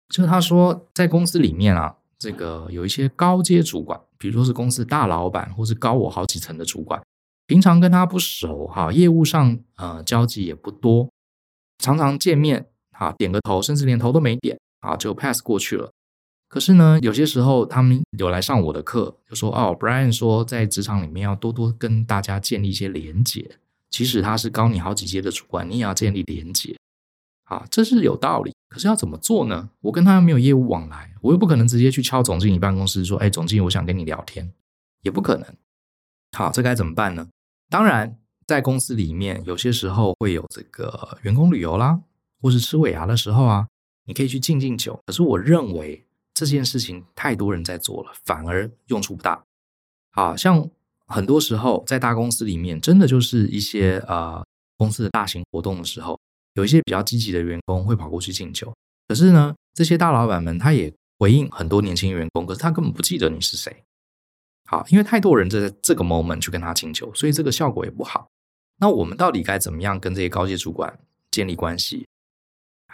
[0.09, 7.01] 就是他说在公司里面啊，这个有一些高阶主管，比如说是公司大老板，或是高我好几层的主管。
[7.47, 11.09] 平常跟他不熟哈，业务上呃交集也不多，
[11.77, 15.89] 常常见面啊，点个头，甚至连头都没点啊，就 pass 过去了。
[16.47, 23.57] 可是呢，有些时候他们有来上我的课，就说哦，Brian 说在职场里面要多多跟大家建立一些连结，
[23.89, 26.77] 即使他是高你好几阶的主管，你也要建立连结
[27.45, 28.53] 啊，这是有道理。
[28.69, 29.69] 可是要怎么做呢？
[29.81, 34.51] 我跟他没有业务往来，我又不可能直接去敲总经理办公室说，哎，总经理，我想跟你聊天，
[35.03, 35.45] 也不可能。
[36.37, 37.27] 好，这该怎么办呢？
[37.69, 41.99] 当然，在公司里面，有些时候会有这个员工旅游啦，
[42.41, 43.67] 或是吃尾牙的时候啊，
[44.05, 44.99] 你可以去敬敬酒。
[45.05, 46.05] 可是我认为
[46.37, 49.43] 这件事情太多人在做了，反而用处不大。
[50.11, 50.69] 好像
[51.07, 54.45] 很多时候在大公司里面，真的就是一些呃
[54.77, 56.19] 公司的大型活动的时候，
[56.53, 58.71] 有一些比较积极的员工会跑过去敬酒。
[59.07, 63.83] 可是呢，这些大老板们他也回应很多年轻员工，可是他根本不记得你是谁。
[64.65, 68.27] 好，因为太多人在这个 moment 去跟他敬酒，所以这个效果也不好。
[68.77, 70.99] 那我们到底该怎么样跟这些高阶主管
[71.31, 72.05] 建立关系？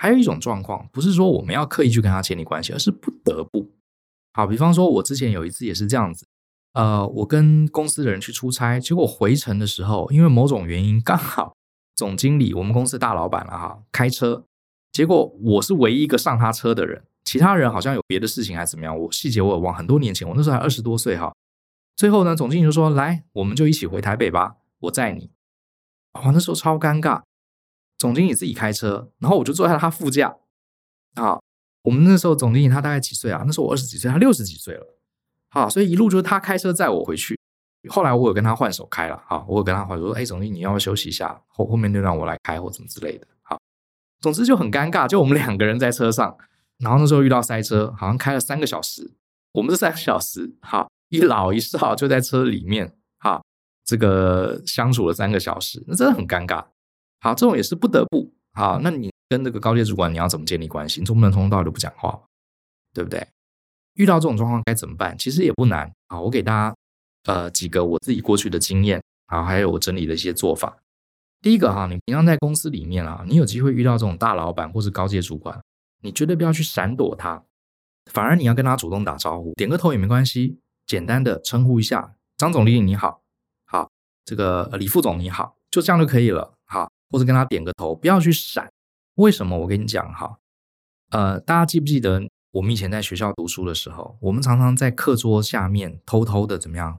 [0.04, 3.72] 还有一种状况，不是说我们要刻意去跟他建立关系，而是不得不。
[4.34, 6.28] 好，比方说，我之前有一次也是这样子，
[6.74, 11.56] 呃，我跟公司的人去出差，结果回程的时候，因为某种原因，刚好
[11.96, 14.44] 总经理，我们公司大老板了哈，开车，
[14.92, 19.74] 结果我是唯一一个上他车的人，其他人好像有别的事情还是怎么样，我细节我也忘。
[19.74, 21.34] 很多年前，我那时候还二十多岁哈。
[21.96, 25.30] 最后呢，总经理就说：“来，我们就一起回台北吧，我载你。”
[26.20, 27.22] 哇，那时候超尴尬。
[28.04, 30.36] 总经理自己开车，然后我就坐在他副驾。
[31.14, 31.40] 啊，
[31.84, 33.44] 我们那时候总经理他大概几岁啊？
[33.46, 35.00] 那时候我二十几岁，他六十几岁了。
[35.52, 37.40] 啊，所以一路就是他开车载我回去。
[37.88, 41.42] 后来我有跟他换手开了，哈，我有跟他换说：“哎，总经理，你要不要休息一下？
[41.48, 43.58] 后后面就让我来开，或怎么之类的。”好，
[44.20, 46.38] 总之就很尴尬，就我们两个人在车上，
[46.80, 49.14] 然后那时候遇到塞车，好像开了三个小时。
[49.54, 53.42] 我们这三个小时，好，一老一少就在车里面，哈，
[53.86, 56.66] 这个相处了三个小时，那真的很尴尬。
[57.24, 58.30] 好，这种也是不得不。
[58.52, 61.00] 好，那你跟这个高阶主管，你要怎么建立关系？
[61.00, 62.22] 你总不能从头到尾都不讲话，
[62.94, 63.26] 对不对？
[63.94, 65.18] 遇到这种状况该怎么办？
[65.18, 65.90] 其实也不难。
[66.10, 66.76] 好，我给大家
[67.24, 70.78] 呃几个我自己过去的经验，好，还有我整理的一些做法。
[71.42, 75.62] 第一个哈，你平常在公司里面啊，你有机会遇到这种大老板或是高阶主管，
[76.02, 77.42] 你绝对不要去闪躲他，
[78.12, 83.22] 反而你要跟他主动打招呼，点个头也没关系，简单的称呼一下，张总经理你好，
[83.66, 83.90] 好，
[84.26, 86.53] 这个李副总你好，就这样就可以了。
[87.14, 88.68] 或者跟他点个头，不要去闪。
[89.18, 89.56] 为什么？
[89.56, 90.40] 我跟你讲哈，
[91.12, 96.98] 呃，大家记不记得我们以前在学校读书的时候，我们常常在课桌下面偷偷的怎么样？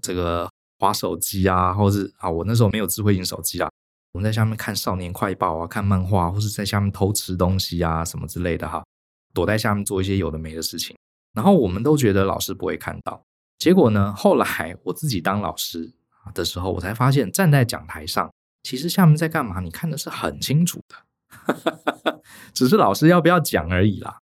[0.00, 3.70] 这个划手机啊，或是啊，我那时候没有智慧型手机啊，
[4.12, 8.82] 我们在下面看少年快报啊，看漫画，或是在下面偷吃东西啊，什么之类的哈，
[9.34, 10.96] 躲在下面做一些有的没的事情。
[11.34, 13.22] 然后我们都觉得老师不会看到，
[13.58, 15.92] 结果呢，后来我自己当老师
[16.32, 18.32] 的时候，我才发现站在讲台上。
[18.64, 19.60] 其实下面在干嘛？
[19.60, 22.22] 你看的是很清楚的，
[22.52, 24.18] 只是老师要不要讲而已啦。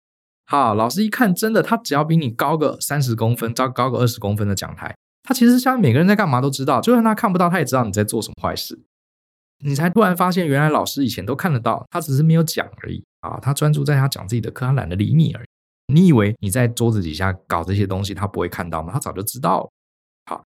[0.46, 8.80] 好，老师一看，真的，他只要比你高个三十公分，高高个二十公分的讲台，他其实下面每个人在干嘛都知道，就算他看不到，他也知道你在做什么坏事。
[9.66, 13.40] 你才突然发现，原来老师以前都看得到，他只是没有讲而已啊。
[13.42, 15.48] 他专注在他讲自己的课，他懒得理你而已。
[15.94, 18.94] 你以为你在桌子底下搞这些东西，他不会看到吗？
[18.94, 19.72] 他早就知道了。
[20.28, 20.44] 好，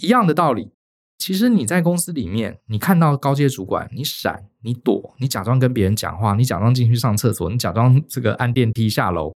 [0.00, 0.70] 一样的道理。
[1.18, 9.34] 其实你在公司里面，你看到高阶主管，你闪，你躲，你假装跟别人讲话，你假装进去上厕所，你假装这个按电梯下楼，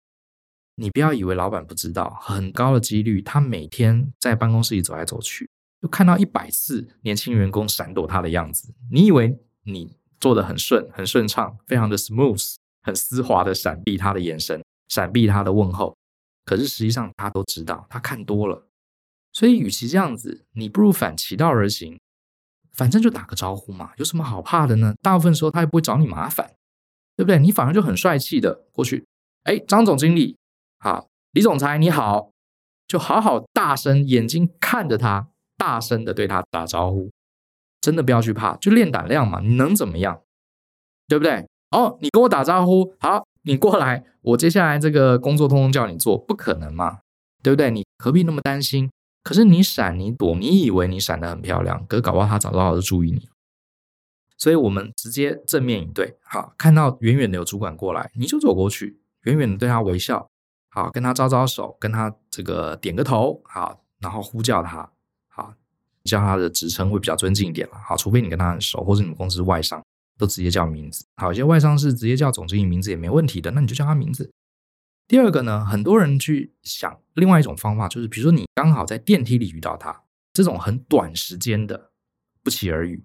[0.75, 5.49] 你不要以为老板不知道，很高的几率他每天在办公室里走来走去，
[5.81, 8.73] 就看到一百次年轻员工闪躲他的样子。
[8.91, 15.95] 你以为你做得很顺，很顺畅，非常的 smooth，很丝滑的闪避他的眼神，闪避他的问候，
[16.45, 18.68] 可是实际上他都知道，他看多了。
[19.39, 21.97] 所以，与其这样子，你不如反其道而行，
[22.73, 24.93] 反正就打个招呼嘛，有什么好怕的呢？
[25.01, 26.45] 大部分时候他也不会找你麻烦，
[27.15, 27.39] 对不对？
[27.39, 29.05] 你反而就很帅气的过去，
[29.43, 30.35] 哎，张总经理
[30.79, 32.31] 好，李总裁你好，
[32.85, 37.09] 就好好大声，眼睛看着他，大声的对他打招呼，
[37.79, 40.21] 真的不要去怕，就练胆量嘛，你能怎么样？
[41.07, 41.47] 对不对？
[41.71, 46.99] 哦，你跟我打招呼，好，你过来，我接下来这个工作通通叫你做，不可能嘛，
[47.41, 47.71] 对不对？
[47.71, 48.91] 你何必那么担心？
[49.23, 53.27] 可是你闪你躲，你以为你闪得很漂亮，可是搞不好他早早就注意你。
[54.37, 60.29] 所以我们直接正面应对，好，看到远远的有主管过来，你就走过去，远远的对他微笑，
[60.69, 64.89] 好，跟他招招手，跟他这个点个头，好，然后呼叫他，
[65.27, 65.53] 好，
[66.05, 69.83] 叫他的职称会比较尊敬一点了，好，除非你跟他很熟，或者你们公司外商
[70.17, 74.31] 都直接叫名字，好，有些外商是直接叫总经理名字也没问题的，那你就叫他名字。
[75.09, 81.89] 第二个呢，很多人去想另外一种方法，就是比如说你刚好在电梯里遇到他，这种很短时间的
[82.43, 83.03] 不期而遇，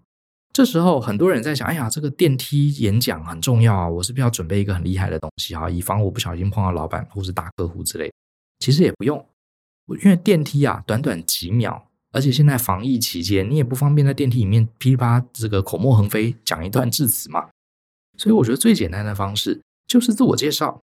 [0.53, 8.13] 这时候很多人在想，哎呀，这个电梯演讲很重要啊，我是不是要准备一个很厉害的东西啊，以防我不小心碰到老板或是大客户之类。
[8.59, 9.27] 其实也不用，
[10.03, 17.49] 因为电梯啊，短短几秒，而且现在防疫期间，你也不方便在电梯里面噼里啪这个口沫横飞讲一段致辞嘛，
[18.19, 20.83] 所以我觉得最简单的方式就是自我介绍。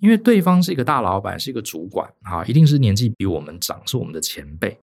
[0.00, 4.78] 因为对方是一个大老板，是一个主管，啊，一定是年纪比我们长，是我们的前辈。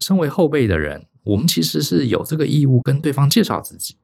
[0.00, 3.96] 身为后辈的人，我们其实是有这个义务跟对方介绍自己。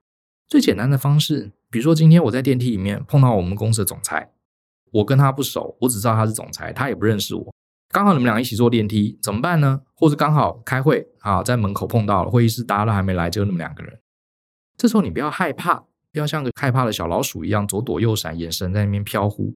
[0.47, 4.33] 最简单的方式，比如说今天我在电梯里面碰到我们公司的总裁，
[4.91, 7.55] 我跟他不熟，我只知道他是总裁，他也不认识我。
[7.91, 9.83] 刚好你们俩一起坐电梯，怎么办呢？
[9.95, 13.99] 或者刚好开会啊，在门口碰到了，会议室大家都还没来，只有你们两个人。
[14.77, 19.55] 这时候你不要害怕，不要像个害怕的小老鼠一样左躲右闪，眼神在那边飘忽。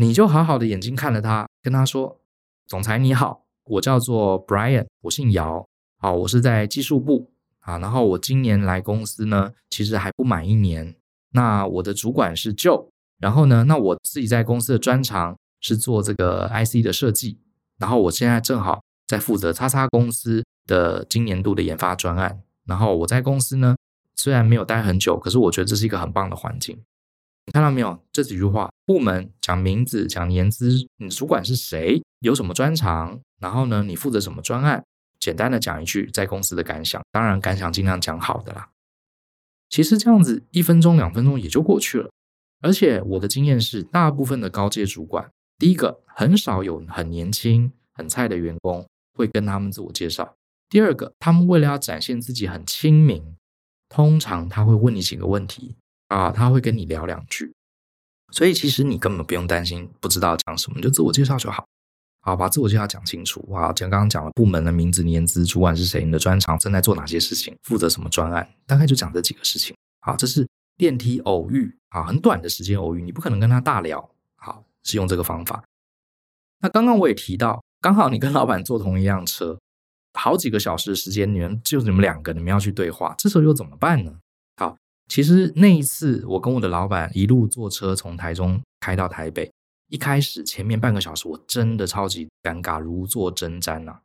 [0.00, 2.20] 你就好好的眼睛看着他，跟他说
[2.68, 7.78] ：“总裁你好，我叫做 Brian，我姓姚，好，我是在技术部啊。
[7.78, 10.94] 然后我今年来公司呢，其实还不满一年。
[11.32, 17.40] 那我的主管是 Joe，然后呢，那我自己在公司的专长是做这个 IC 的设计。
[17.76, 22.40] 然后我现在正好在负责叉叉公司的今年度的研发专案。
[22.64, 23.74] 然后我在公司呢，
[24.14, 26.80] 虽然没有待很久，可是我觉得这是一个很棒的环境。”
[27.48, 27.98] 你看到没有？
[28.12, 34.84] 这几句话，部门讲名字，讲年资，你主管是谁，有什么专长，然后呢，你负责什么专案？
[35.18, 38.68] 简单的讲一句在公司的感想，当然感想尽量讲好的啦。
[39.70, 42.10] 其实这样子一分钟、两分钟也就过去了。
[42.60, 50.34] 而且我的经验是，大部分的高阶主管，第一个很少有很年轻、很菜的员工会跟他们自我介绍；
[50.68, 53.34] 第二个，他们为了要展现自己很亲民，
[53.88, 55.76] 通常他会问你几个问题。
[56.08, 57.54] 啊，他会跟你聊两句，
[58.30, 61.64] 所以其实你根本不用担心不知道讲什么，你就自我介绍就好。
[62.20, 63.40] 好，把自我介绍讲清楚。
[63.52, 69.74] 啊，像刚刚讲了部门的名字、年资、主管是谁、你的专长、正在做哪些事情、负责什么专案，大概就讲这几个事情。
[70.00, 74.10] 好，这是电梯偶遇啊，很短的时间偶遇，你不可能跟他大聊。
[74.36, 75.62] 好，是用这个方法。
[76.60, 79.58] 那刚刚我也提到，刚好你跟老板坐同一辆车，
[80.14, 84.18] 好几个小时的时间，你们就你们两个，你们要去对话，这时候又怎么办呢？
[85.08, 89.50] 其实那一次，我跟我的老板一路坐车从台中开到台北，
[89.88, 94.00] 一开始前面半个小时我真的超级尴尬，如坐针毡呐。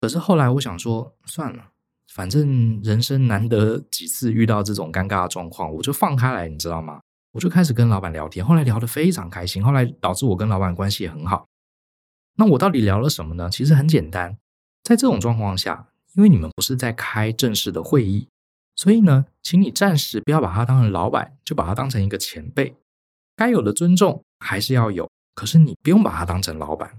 [0.00, 1.70] 可是后来我想说，算了，
[2.12, 7.00] 反正人生难得几次遇到这种尴尬的状况，我就放开来，你知道吗？
[7.32, 11.46] 我就开始跟老板聊天，后来聊得非常开心，后来导致我跟老板关系也很好。
[12.36, 13.50] 那我到底聊了什么呢？
[13.50, 14.38] 其实很简单，
[14.84, 18.28] 在这种状况下，因为你们不是在开正式的会议。
[18.76, 22.74] 所以呢，请你暂时不要把他当成老板，就把他当成一个前辈。
[23.36, 26.96] 该有的尊重还是要有，可是你不用把他当成老板，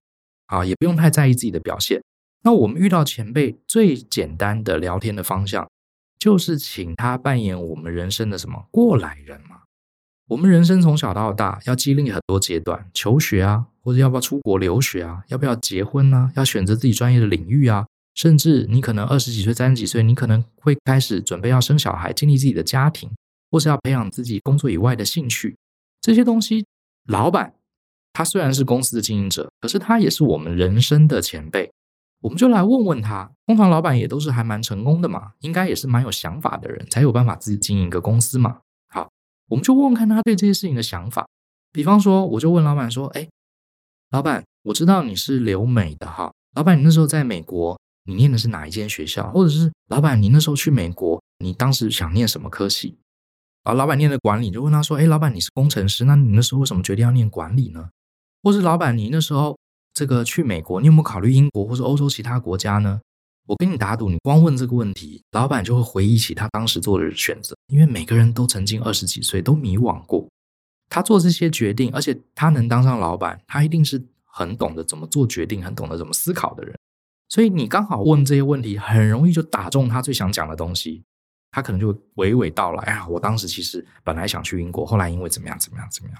[0.47, 2.01] 啊，也不用太在意自己的表现。
[2.43, 5.67] 那我们遇到前辈最简单的聊天的方向，
[6.19, 9.61] 就是请他扮演我们人生的什么过来人嘛。
[10.27, 17.85] 我们人生从小到大要经历很多阶段，求学啊，或者要不要出国留学啊，要不要结婚啊，要选择自己专业的领域啊。
[18.15, 23.11] 甚至你可能二十几岁、三十几岁，你可能会开始准备要生小孩，建立自己的家庭，
[23.51, 25.57] 或是要培养自己工作以外的兴趣。
[25.99, 26.65] 这些东西，
[27.07, 27.53] 老板
[28.13, 31.69] 他虽然是公司的经营者，可是他也是我们人生的前辈。
[32.21, 38.59] 我们就来问问他，通常老板也都是还蛮成功的嘛，应该也是蛮有想法的人，才有办法自己经营一个公司嘛。
[38.87, 39.11] 好，
[39.49, 41.27] 我们就问问看他对这些事情的想法。
[41.73, 43.27] 比方说，我就问老板说：“哎，
[44.11, 49.31] 老板，我知道你是留美的哈，老板，你那时候在美国。”你念的是哪一间学校？
[49.31, 52.97] 或者是老板，你那时候去美国，你当时想念什么科系？
[53.63, 57.89] 啊，老板念的管理，就问他说：“哎，老板，你是工程师，那你那时候为什么决定要念管理呢？”
[58.43, 59.57] 或是老板，你那时候
[59.93, 63.01] 这个去美国，你有没有考虑英国或者欧洲其他国家呢？
[63.47, 70.27] 我跟你打赌，你光问这个问题，老板就会回忆起他当时做的选择，因为每个人都曾经二十几岁都迷惘过，
[70.89, 76.75] 他做这些决定，而且他能当上老板，他一定是很懂得怎么做决定，很懂得怎么思考的人。
[77.27, 81.03] 所以你刚好问这些问题，很容易就打中他最想讲的东西，
[81.51, 82.83] 他可能就娓娓道来。
[82.83, 86.19] 哎呀，我当时其实本来想去英国，后来因为怎么样怎么样怎么样。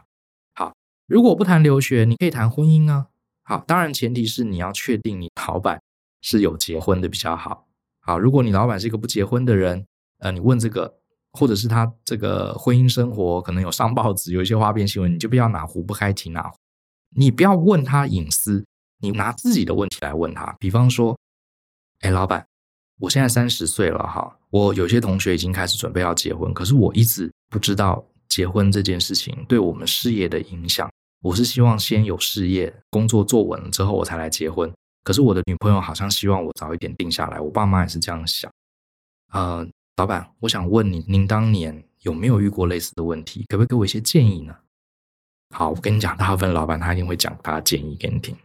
[0.56, 0.74] 好，
[1.08, 3.08] 如果不谈留学，你可以谈婚姻啊。
[3.44, 5.80] 好，当然前提是你要确定你老板
[6.22, 7.68] 是有结婚的比较好。
[8.02, 9.86] 好，如果你老板是一个不结婚的人，
[10.20, 10.98] 呃，你问这个，
[11.34, 16.58] 或者是他这个婚姻生活可能有上报纸，有一些花边新闻，你就不要哪壶不开提哪壶，
[17.16, 18.66] 你不要问他隐私。
[19.06, 21.16] 你拿自己的问题来问他，比方说，
[22.00, 22.46] 哎，老板，
[23.00, 30.90] 我现在三十岁了哈，我有些同学已经开始准备要结婚，可是我一直不知道结婚这件事情对我们事业的影响。
[31.22, 34.72] 我是希望先有事业工作做稳了之后我才来结婚，
[35.04, 38.52] 可是我的女朋友好像希望我早一点定下来，我爸妈也是这样想。
[39.32, 43.46] 呃，老板，我想问你，您当年有没有遇过类似的问题？
[43.48, 44.56] 可不可以给我一些建议呢？
[45.56, 48.36] 好，我跟你讲，大部分老板他一定会讲他的建议给你听。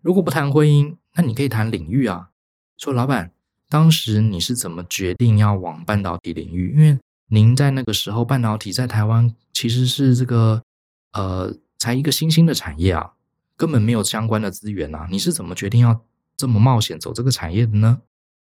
[0.00, 2.30] 如果不谈婚姻，那你可以谈领域啊。
[2.76, 3.32] 说老板，
[3.68, 6.72] 当时你是怎么决定要往半导体领域？
[6.74, 10.62] 因为您在那个时候，半导体在台湾其实是这个
[11.12, 13.12] 呃，才一个新兴的产业啊，
[13.56, 15.08] 根本没有相关的资源啊。
[15.10, 16.00] 你是怎么决定要
[16.36, 18.00] 这么冒险走这个产业的呢？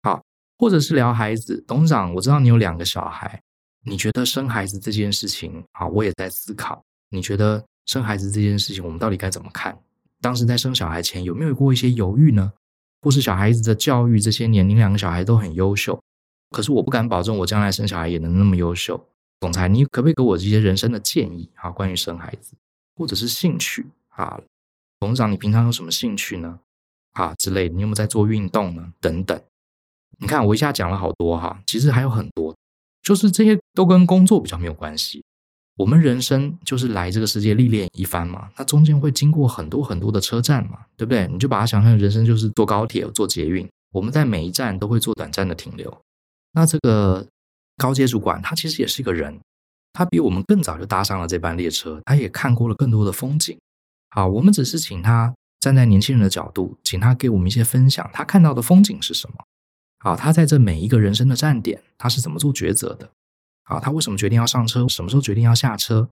[0.01, 0.23] 好，
[0.57, 3.39] 或者是聊孩子，董事长，我知道你有两个小孩，
[3.83, 9.77] 你觉得生孩子这件事情，啊，我也在思考，你觉得生孩子这件事情，我们到底该怎么看？
[10.25, 12.53] 当时在生小孩前有没有过一些犹豫呢？
[12.99, 16.01] 或是小孩子的教育这些年，您两个小孩都很优秀，
[16.49, 18.99] 可是我不敢保证我将来生小孩也能那么优秀。
[19.39, 21.69] 总裁，你可不可以给我一些人生的建议啊？
[21.69, 22.55] 关于生孩子，
[22.95, 24.41] 或者是兴趣啊？
[24.99, 26.59] 董事长，你平常有什么兴趣呢？
[27.13, 28.93] 啊之类的，你有没有在做运动呢？
[28.99, 29.39] 等等。
[30.17, 32.55] 你看我一下讲了好多哈，其实还有很多，
[33.03, 35.23] 就是这些都跟工作比较没有关系。
[35.77, 41.27] 我们人生就是来这个世界历练一番嘛，那中间会经过很多很多的车站嘛，对不对？
[41.27, 45.95] 你就把它想象人生就是坐高铁、坐捷运，我们在每一站都会做短暂的停留。
[46.53, 47.27] 那这个
[47.75, 49.37] 高阶主管他其实也是一个人，
[49.91, 53.57] 他比我们更早就搭上了这班列车，他也看过了更多的风景。
[54.11, 59.35] 好，我们只是请他站在年轻人的角度，请他给我们一些分享，他看到的风景是什么？
[59.99, 63.09] 好，他在这每一个人生的站点，他是怎么做抉择的？
[63.67, 64.87] 好，他为什么决定要上车？
[64.87, 66.07] 什么时候决定要下车？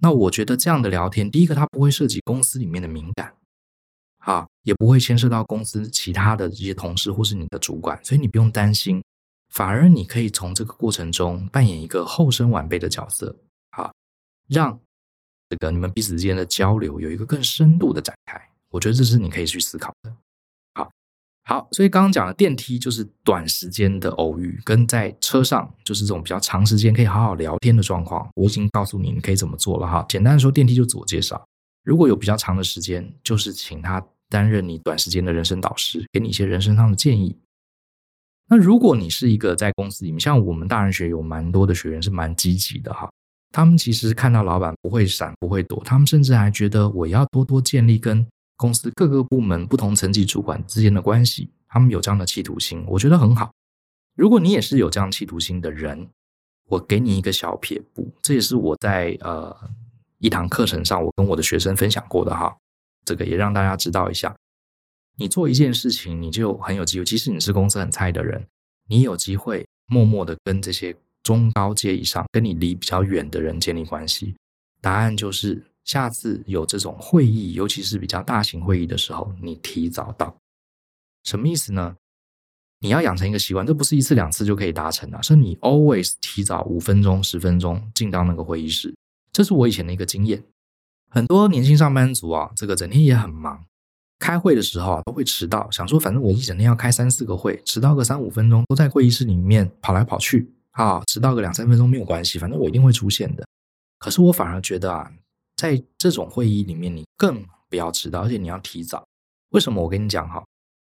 [0.00, 3.34] 那我觉得这样的聊天，第一个，他不会涉及公司里面的敏感，
[4.18, 9.02] 好，也不会牵涉到公司其他的这些同事或是你的主管，所以你不用担心，
[9.48, 13.34] 反而你可以从这个过程中扮演一个后生晚辈的角色，
[13.72, 13.92] 好，
[14.46, 14.78] 让
[15.48, 18.40] 这个你们彼此之间的交流有一个更深度的展开。
[18.70, 20.16] 我觉得这是你可以去思考的。
[21.48, 28.28] 好，所以刚刚讲的电梯就是短时间的偶遇，跟在车上就是这种比较长时间可以好好聊天的状况。
[28.34, 30.04] 我已经告诉你你可以怎么做了哈。
[30.10, 31.42] 简单的说，电梯就自我介绍。
[31.84, 37.34] 如果有比较长的时间，就是请他担任你短时间的人生导师，给你一些人生上的建议。
[38.46, 43.08] 那如果你是一个在公司里面，像我们大人学有蛮多的学员是蛮积极的哈。
[43.52, 48.26] 他们其实看到老板不会闪不会躲，他们甚至还觉得我要多多建立跟。
[48.58, 53.52] 公司各个部门不同层级主管之间的关系，他们有这样的企图心，我觉得很好。
[54.16, 56.08] 如果你也是有这样企图心的人，
[56.66, 59.56] 我给你一个小撇步，这也是我在呃
[60.18, 62.54] 一堂课程上我跟我的学生分享过的哈。
[63.04, 64.36] 这个也让大家知道一下，
[65.16, 67.04] 你做一件事情，你就很有机会。
[67.04, 68.44] 即使你是公司很菜的人，
[68.88, 74.34] 你有机会默默的跟这些中高阶以上、跟你离比较远的人建立关系。
[74.80, 75.64] 答案就是。
[75.88, 80.36] 下次有这种会议，尤其是比较大型会议的时候，你提早到，
[81.24, 81.96] 什么意思呢？
[82.80, 88.94] 你要养成一个习惯，这不是一次两次就可以达成的，是你 always 提早五分钟、十分钟进到那个会议室。
[89.32, 90.44] 这是我以前的一个经验。
[91.08, 93.64] 很多年轻上班族啊，这个整天也很忙，
[94.18, 103.46] 开会的时候啊都会迟到，想说反正我一整天要开三四个会，迟到个三五分钟都在会议室里面跑来跑去啊，迟到个两三分钟没有关系，反正我一定会出现的。
[103.98, 105.10] 可是我反而觉得啊。
[105.58, 109.04] 在这种会议里面，你更不要迟到，而且你要提早。
[109.50, 109.82] 为什么？
[109.82, 110.44] 我跟你讲哈，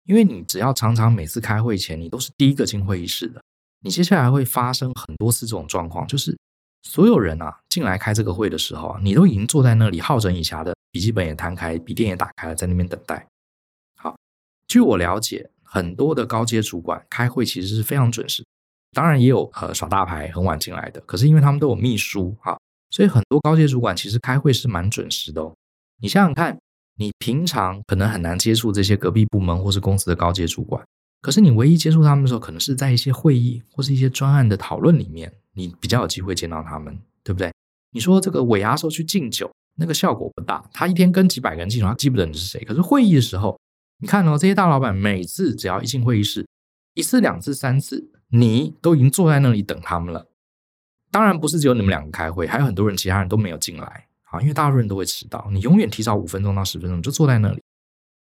[0.05, 3.39] 因为你只要常常每次开会前，你都是第一个进会议室的，
[3.81, 6.35] 你接下来会发生很多次这种状况，就是
[6.81, 13.27] 所有人啊进来开这个会的时候啊，你都已经坐在那里，好整以暇的笔记本也摊开，笔电也打开了，在那边等待。
[13.95, 14.17] 好，
[14.67, 18.43] 据我了解，很多的高阶主管开会其实是非常准时，
[18.93, 22.57] 当然也有呃耍大牌很晚进来的，可是因为他们都有秘书哈。
[22.95, 25.53] 所以很多高阶主管其实开会是蛮准时的哦。
[25.99, 26.57] 你想想看，
[26.95, 30.81] 你平常可能很难接触这些隔壁部门或是公司的高阶主管，
[31.19, 37.51] 可是你唯一接触他们的时候，可能是在一些会议或是一些专案的讨论里面，你比较有机会见到他们，对不对？
[37.91, 42.63] 你说这个尾牙时候去敬酒，那个效果不大，他一天跟几百个人敬酒，他记不得你是谁。
[42.63, 43.59] 可是会议的时候，
[43.99, 46.47] 你看哦，这些大老板每次只要一进会议室，
[46.93, 50.25] 一次、两次、三次，你都已经坐在那里等他们了。
[51.15, 55.47] 当然不是只有你们两个开会，还有很多人，其他人都没有进来啊，因为大多数人都会迟到。
[55.49, 57.63] 你永远提早五分钟到十分钟，就坐在那里。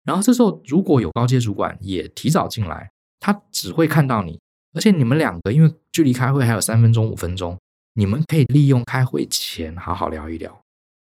[0.03, 4.39] 然后这时候如果有高阶主管也提早进来，他只会看到你，
[4.75, 7.57] 而且你们两个因为距离开会还有三分钟、五分钟，
[7.95, 10.61] 你们可以利用开会前好好聊一聊。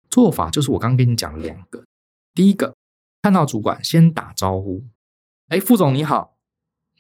[0.10, 1.84] 做法就是我刚跟你讲的两个，
[2.34, 2.74] 第一个
[3.22, 4.82] 看到主管先打招呼，
[5.50, 6.38] 哎，副总你好，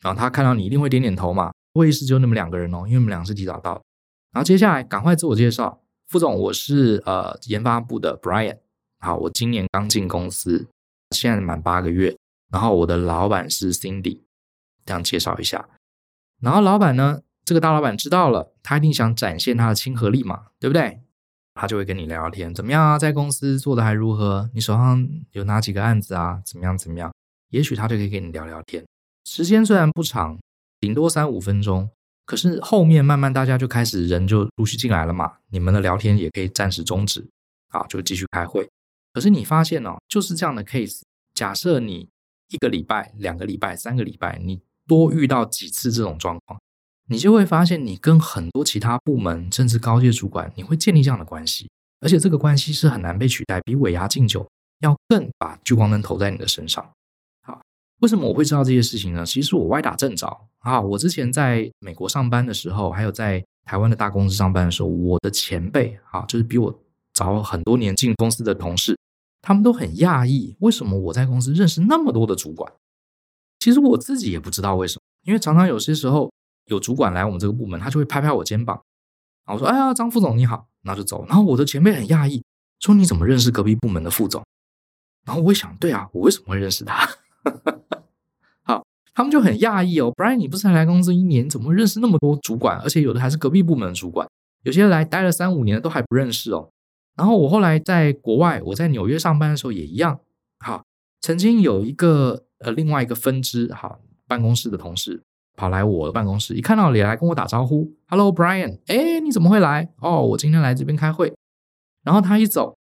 [0.02, 1.54] 然后他看到你一定会点点头嘛。
[1.74, 3.82] 会议室只有你们两个人哦，因为你们两个是提早到。
[4.36, 8.58] 然后接下来赶快自我介绍，副总，我是呃研发部的 Brian，
[9.00, 10.68] 好，我今年刚进公司，
[11.12, 12.18] 现在满八个月，
[12.52, 14.20] 然后我的老板是 Cindy，
[14.86, 15.70] 这样介绍一下。
[16.42, 21.00] 然后老板呢，这个大老板知道了，他一定想展现他的亲和力嘛，对不对？
[21.54, 23.00] 他就会跟你聊聊天，怎么样啊？
[23.00, 24.50] 在公司做的还如何？
[24.54, 26.42] 你手上有哪几个案子啊？
[26.46, 27.10] 怎么样怎么样？
[27.52, 28.86] 也许他就可以跟你聊聊天，
[29.24, 30.38] 时间虽然不长，
[30.82, 31.90] 顶多三五分钟。
[32.26, 37.26] 可是后面慢慢大家就开始人就陆续进来了嘛，你们的聊天也可以暂时终止，
[37.70, 38.68] 啊，就继续开会。
[39.14, 41.02] 可是你发现哦，就是这样的 case，
[41.34, 42.10] 假设你
[42.50, 46.60] 一个礼拜、两个礼拜、三个礼拜，你多遇到几次这种状况，
[47.08, 51.70] 你就会发现你跟很多其他部门甚至高阶主管，你会建立这样的关系，
[52.02, 54.46] 而且这个关系是很难被取代，比尾牙敬酒
[54.80, 56.92] 要更把聚光灯投在你的身上。
[58.02, 59.26] 为什么我会知道这些事情呢？
[59.26, 60.28] 其实我歪打正着
[60.60, 60.80] 啊！
[60.82, 66.84] 我之前在美国上班的时候，还有在台湾的大公司上班的时候，我的前辈啊，就是比我
[67.14, 68.98] 早很多年进公司的同事，
[69.42, 72.72] 他们都很讶异，为什么我在公司认识那么多的主管？
[73.60, 76.32] 其实我自己也不知道为什么，因为常常有些时候
[76.66, 78.80] 有主管来我们这个部门，他就会拍拍我肩膀，
[79.46, 81.26] 然后说：“哎呀，张副总你好。”然后就走。
[81.28, 82.44] 然后我的前辈很讶异，
[82.80, 84.44] 说：“你怎么认识隔壁部门的副总？”
[85.26, 87.10] 然后我一想，对啊，我为什么会认识他？
[87.52, 88.04] 哈 哈
[88.64, 90.12] 好，他们就很讶异哦。
[90.16, 92.78] Brian，你不是才来公司一年，怎么会认识那么多主管？
[92.80, 94.28] 而且有的还是隔壁部门的主管，
[94.64, 96.70] 有些来待了三五年都还不认识哦。
[97.16, 100.20] 然后我后来在国外，我在纽约上班的时候也一样。
[100.60, 100.84] 好，
[101.22, 102.42] 曾经有一个。
[102.60, 105.22] 呃，另外一个分支哈，办公室的同事
[105.58, 109.92] 跑来我的办公室，一看到你来跟我打招呼，Hello Brian，哎，你怎么会来？
[110.00, 111.34] 哦，我今天来这边开会。
[112.06, 112.78] 然后他一走，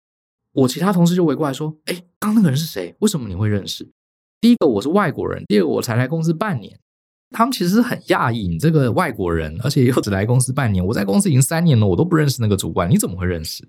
[0.53, 2.95] 我其他同事就围过来说，哎，刚那个人是谁？
[2.99, 3.85] 为什么你会认识？
[4.45, 6.77] 第一个我是外国人，第二个我才来公司半年。
[7.31, 13.67] 他们其实是很讶异，你这个外国人，而且又只来公司半年，我在公司已经三年了，我都不认识那个主管，你怎么会认识？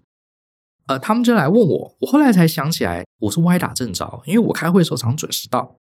[0.87, 5.74] 呃，他们就来问我，我后来才想起来，我是歪打正着，因为我开会时候常准时到。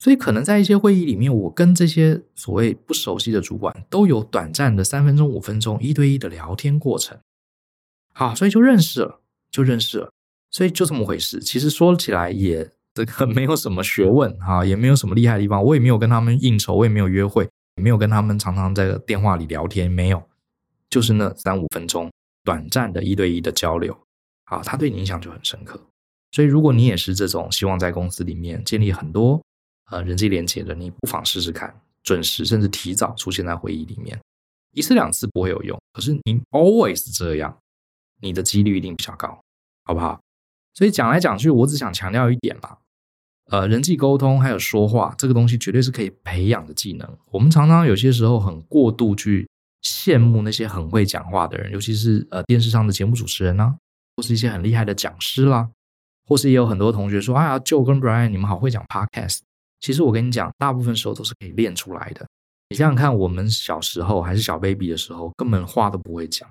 [0.00, 7.16] 所以可能在一些会议里面，我跟这些所谓不熟悉的主管都有短暂的三分钟、五分钟一对一的聊天过程。
[8.12, 9.20] 好，所以就认识了，
[9.52, 10.10] 就认识了。
[10.50, 11.38] 所以就这么回事。
[11.38, 15.62] 其实说起来也这个没有什么学问哈，也没有什么厉害的地方。
[15.62, 20.22] 我也没有跟他们应酬，我也没有约会，也没有跟他们常常在电话里聊天，没有，
[20.88, 22.10] 就是那三五分钟
[22.44, 23.96] 短暂的一对一的交流。
[24.44, 25.80] 啊，他对你印象就很深刻。
[26.32, 29.40] 所以如果你也是这种希望在公司里面建立很多。
[29.90, 31.74] 呃，人际连接的，你不妨试试看，
[32.04, 34.16] 准时甚至提早出现在会议里面，
[34.70, 37.58] 一次两次不会有用，可是你 always 这样，
[38.20, 39.42] 你的几率一定比较高，
[39.82, 40.20] 好不好？
[40.80, 42.78] 所以讲来讲去，我只想强调一点啦，
[43.50, 47.06] 呃，人际沟通还有说话这个东西，绝对是可以培养的技能。
[47.26, 49.46] 我们常常有些时候很过度去
[49.82, 53.76] 羡慕那些很会讲话的人，尤其是呃电视上的节目主持人呢、
[54.16, 55.68] 或是一些很厉害的讲师啦，
[56.26, 59.40] 或是也有很多同学说，哎呀，Joe 跟 Bryan 你们好会讲 Podcast。
[59.80, 62.26] 其实我跟你讲，大部分时候都是可以练出来的。
[62.70, 66.48] 你想想看，我们小时候还是小 baby 的时候，根本话都不会讲。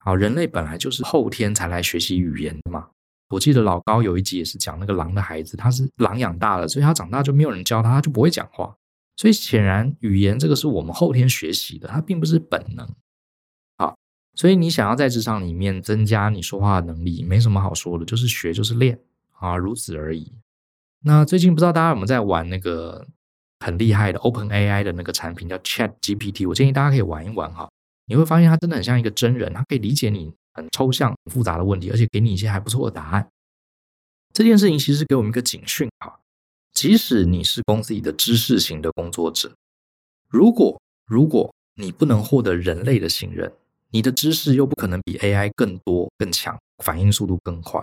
[0.00, 2.88] 好，人类本来就是后天才来学习语言的嘛。
[3.32, 8.76] 我记得老高有一集也是讲那个狼的孩子，他是狼养大的，所以他长大就没有人教他，他就不会讲话。
[9.16, 12.88] 所以显然，语言这个是我们后天学习的，它并不是本能。
[13.76, 13.94] 好，
[14.34, 18.98] 所以你想要在职场里面增加你说话的能力，没什么好说的，就是学就是练
[19.32, 20.32] 啊，如此而已。
[21.04, 23.06] 那最近不知道大家有没有在玩那个
[23.60, 27.68] 很厉害的 OpenAI 的那个产品叫 ChatGPT，我建议大家可以玩一玩哈，
[28.06, 33.28] 你会发现它真的很像一个真人，它可以理解你很抽象、很复杂的问题，而且给你一些还不错的答案。
[34.32, 36.20] 这件事情其实给我们一个警讯哈，
[36.72, 39.54] 即使你是公司里的知识型的工作者，
[40.28, 43.52] 如果如果你不能获得人类的信任，
[43.90, 47.82] 你的知识又不可能比 AI 更多、更强，反应速度更快。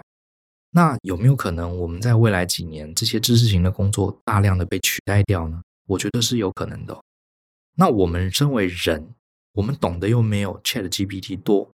[0.72, 5.62] 那有没有可能，我们在未来几年，这些知识型的工作大量的被取代掉呢？
[5.88, 7.00] 我觉得是有可能的。
[7.76, 9.16] 那我们身为人，
[9.54, 11.72] 我们懂得又没有 ChatGPT 多，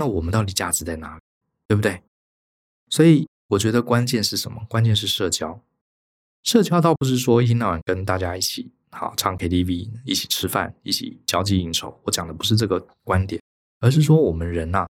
[0.00, 1.20] 那我们到底价值在哪里？
[1.68, 2.02] 对不对？
[2.88, 4.66] 所以我觉得关键是什么？
[4.68, 5.60] 关键是社交。
[6.42, 12.00] 社交倒不是说一天到晚跟大家一起好唱 KTV，一起吃饭，一起交际应酬。
[12.04, 13.40] 我讲的不是这个观点，
[13.80, 14.88] 而是说我们人呐、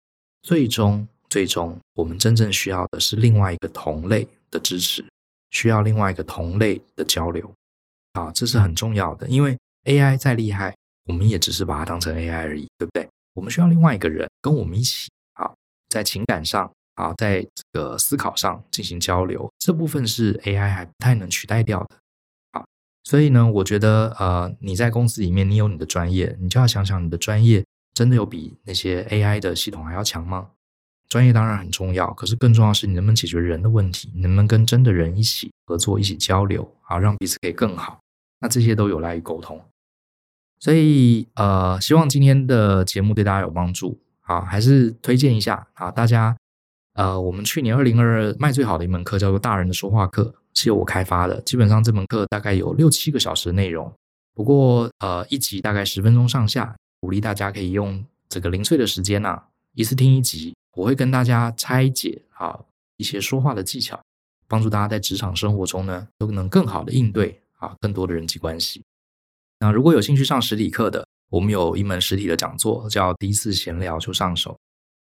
[0.43, 1.07] 最终。
[1.31, 5.05] 最终，我们真正需要的是另外一个同类的支持，
[5.51, 7.53] 需要另外一个同类的交流，
[8.13, 9.27] 啊，这是很重要的。
[9.27, 10.77] 因为 AI 再厉害，
[11.07, 13.09] 我们也只是把它当成 AI 而已，对不对？
[13.35, 15.53] 我们需要另外一个人跟我们一起，啊，
[15.89, 21.97] 在情感上，啊，在这个思考上进行交流，这部分是 AI 还不太能取代掉的，
[22.53, 22.65] 啊，
[23.03, 30.51] 所以呢，我觉得，呃，你在公司里面，你有你的专业，你就要想想，你的专业真的有比那些 AI 的系统还要强吗？
[31.09, 38.01] 专业当然很重要，可是更重要的是你能不能解决人的问题，你能不能跟真的人一起合作、一起交流，好让彼此可以更好。
[38.41, 39.61] 那这些都有赖于沟通。
[40.65, 44.01] 所以呃，希望今天的节目对大家有帮助。
[44.23, 46.35] 啊，还是推荐一下啊，大家
[46.95, 50.23] 呃，我们去年二零二二卖最好的一门课叫做《大人的说话课》，
[50.55, 51.39] 是由我开发的。
[51.43, 53.93] 基本上这门课大概有六七个小时的内容，
[54.33, 59.43] 不过呃，一集大概十分钟上下，鼓励大家可以用这个零碎的时间呐、
[59.75, 60.55] 一次听一集。
[60.75, 62.59] 我会跟大家拆解啊
[62.97, 64.01] 一些说话的技巧，
[64.49, 68.83] 帮助大家在职场生活中呢都能更好的应对啊更多的人际关系。
[69.65, 74.55] 那如果有兴趣上实体课的，我们有一门实体的讲座叫第一次闲聊就上手。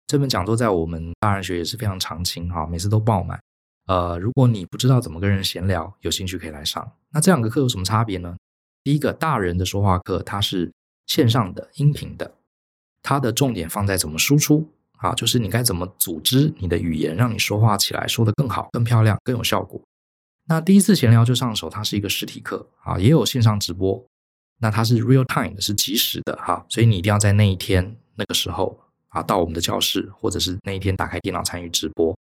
[0.09, 3.39] 这门讲座在我们大人学也是非常常青哈，每次都爆满。
[3.87, 6.91] 呃，如果你不知道怎么跟人闲聊，有兴趣可以来上。
[7.13, 8.37] 那这两个课有什么差别呢？
[8.83, 10.73] 第一个，大人的说话课，它是
[11.07, 12.35] 线上的音频的，
[13.01, 19.81] 它的重点放在怎么输出啊，就是你该怎么组织你的语言，让你说话起来说得更好、更漂亮、更有效果。
[20.49, 24.05] 那第一次闲聊就上手，它是一个实体课啊，也有线上直播。
[24.61, 28.79] 那它是 real time 的，是即时的哈，所以你一定要在那一天那个时候
[29.09, 32.17] 啊，到我们的教室，或者是那一天打开电脑参与直播。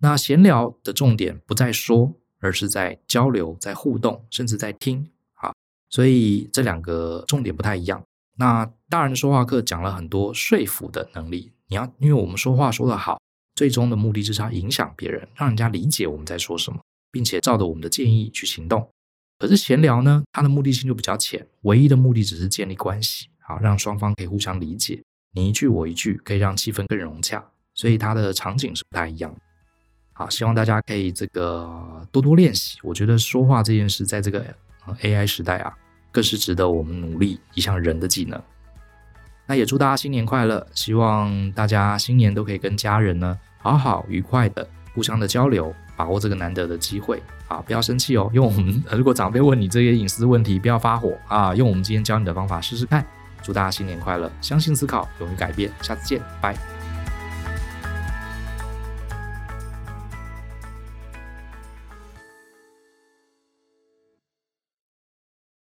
[0.00, 5.52] 那闲聊的重点不在说，而是在交流、在互动，甚至在听啊。
[5.90, 8.02] 所以这两个重点不太一样。
[8.36, 13.20] 那大人说话课讲了很多说服的能力，你要因为我们说话说得好，
[13.56, 16.78] 最终的目的就是要影响别人，让人家理解我们在说什么，
[17.10, 18.88] 并且照着我们的建议去行动。
[19.38, 25.00] 可是闲聊呢，它的目的性就比较浅，唯一的目的只是建立关系，好让双方可以互相理解，
[25.32, 27.44] 你一句我一句，可以让气氛更融洽。
[27.74, 29.32] 所以它的场景是不太一样。
[30.12, 32.76] 好，希望大家可以这个多多练习。
[32.82, 34.44] 我觉得说话这件事，在这个
[35.02, 35.72] AI 时代啊，
[36.10, 38.42] 更是值得我们努力一项人的技能。
[39.46, 47.22] 那也祝大家新年快乐，希望大家新年都可以跟家人呢，好好愉快的互相的交流，把握这个难得的机会。
[47.48, 53.04] 啊，不要生气哦，因为我们如果长辈问你这些隐私问题，不要发火啊，用我们今天教你的方法试试看。
[53.42, 56.77] 祝大家新年快乐，相信思考，勇于改变，下次见，拜。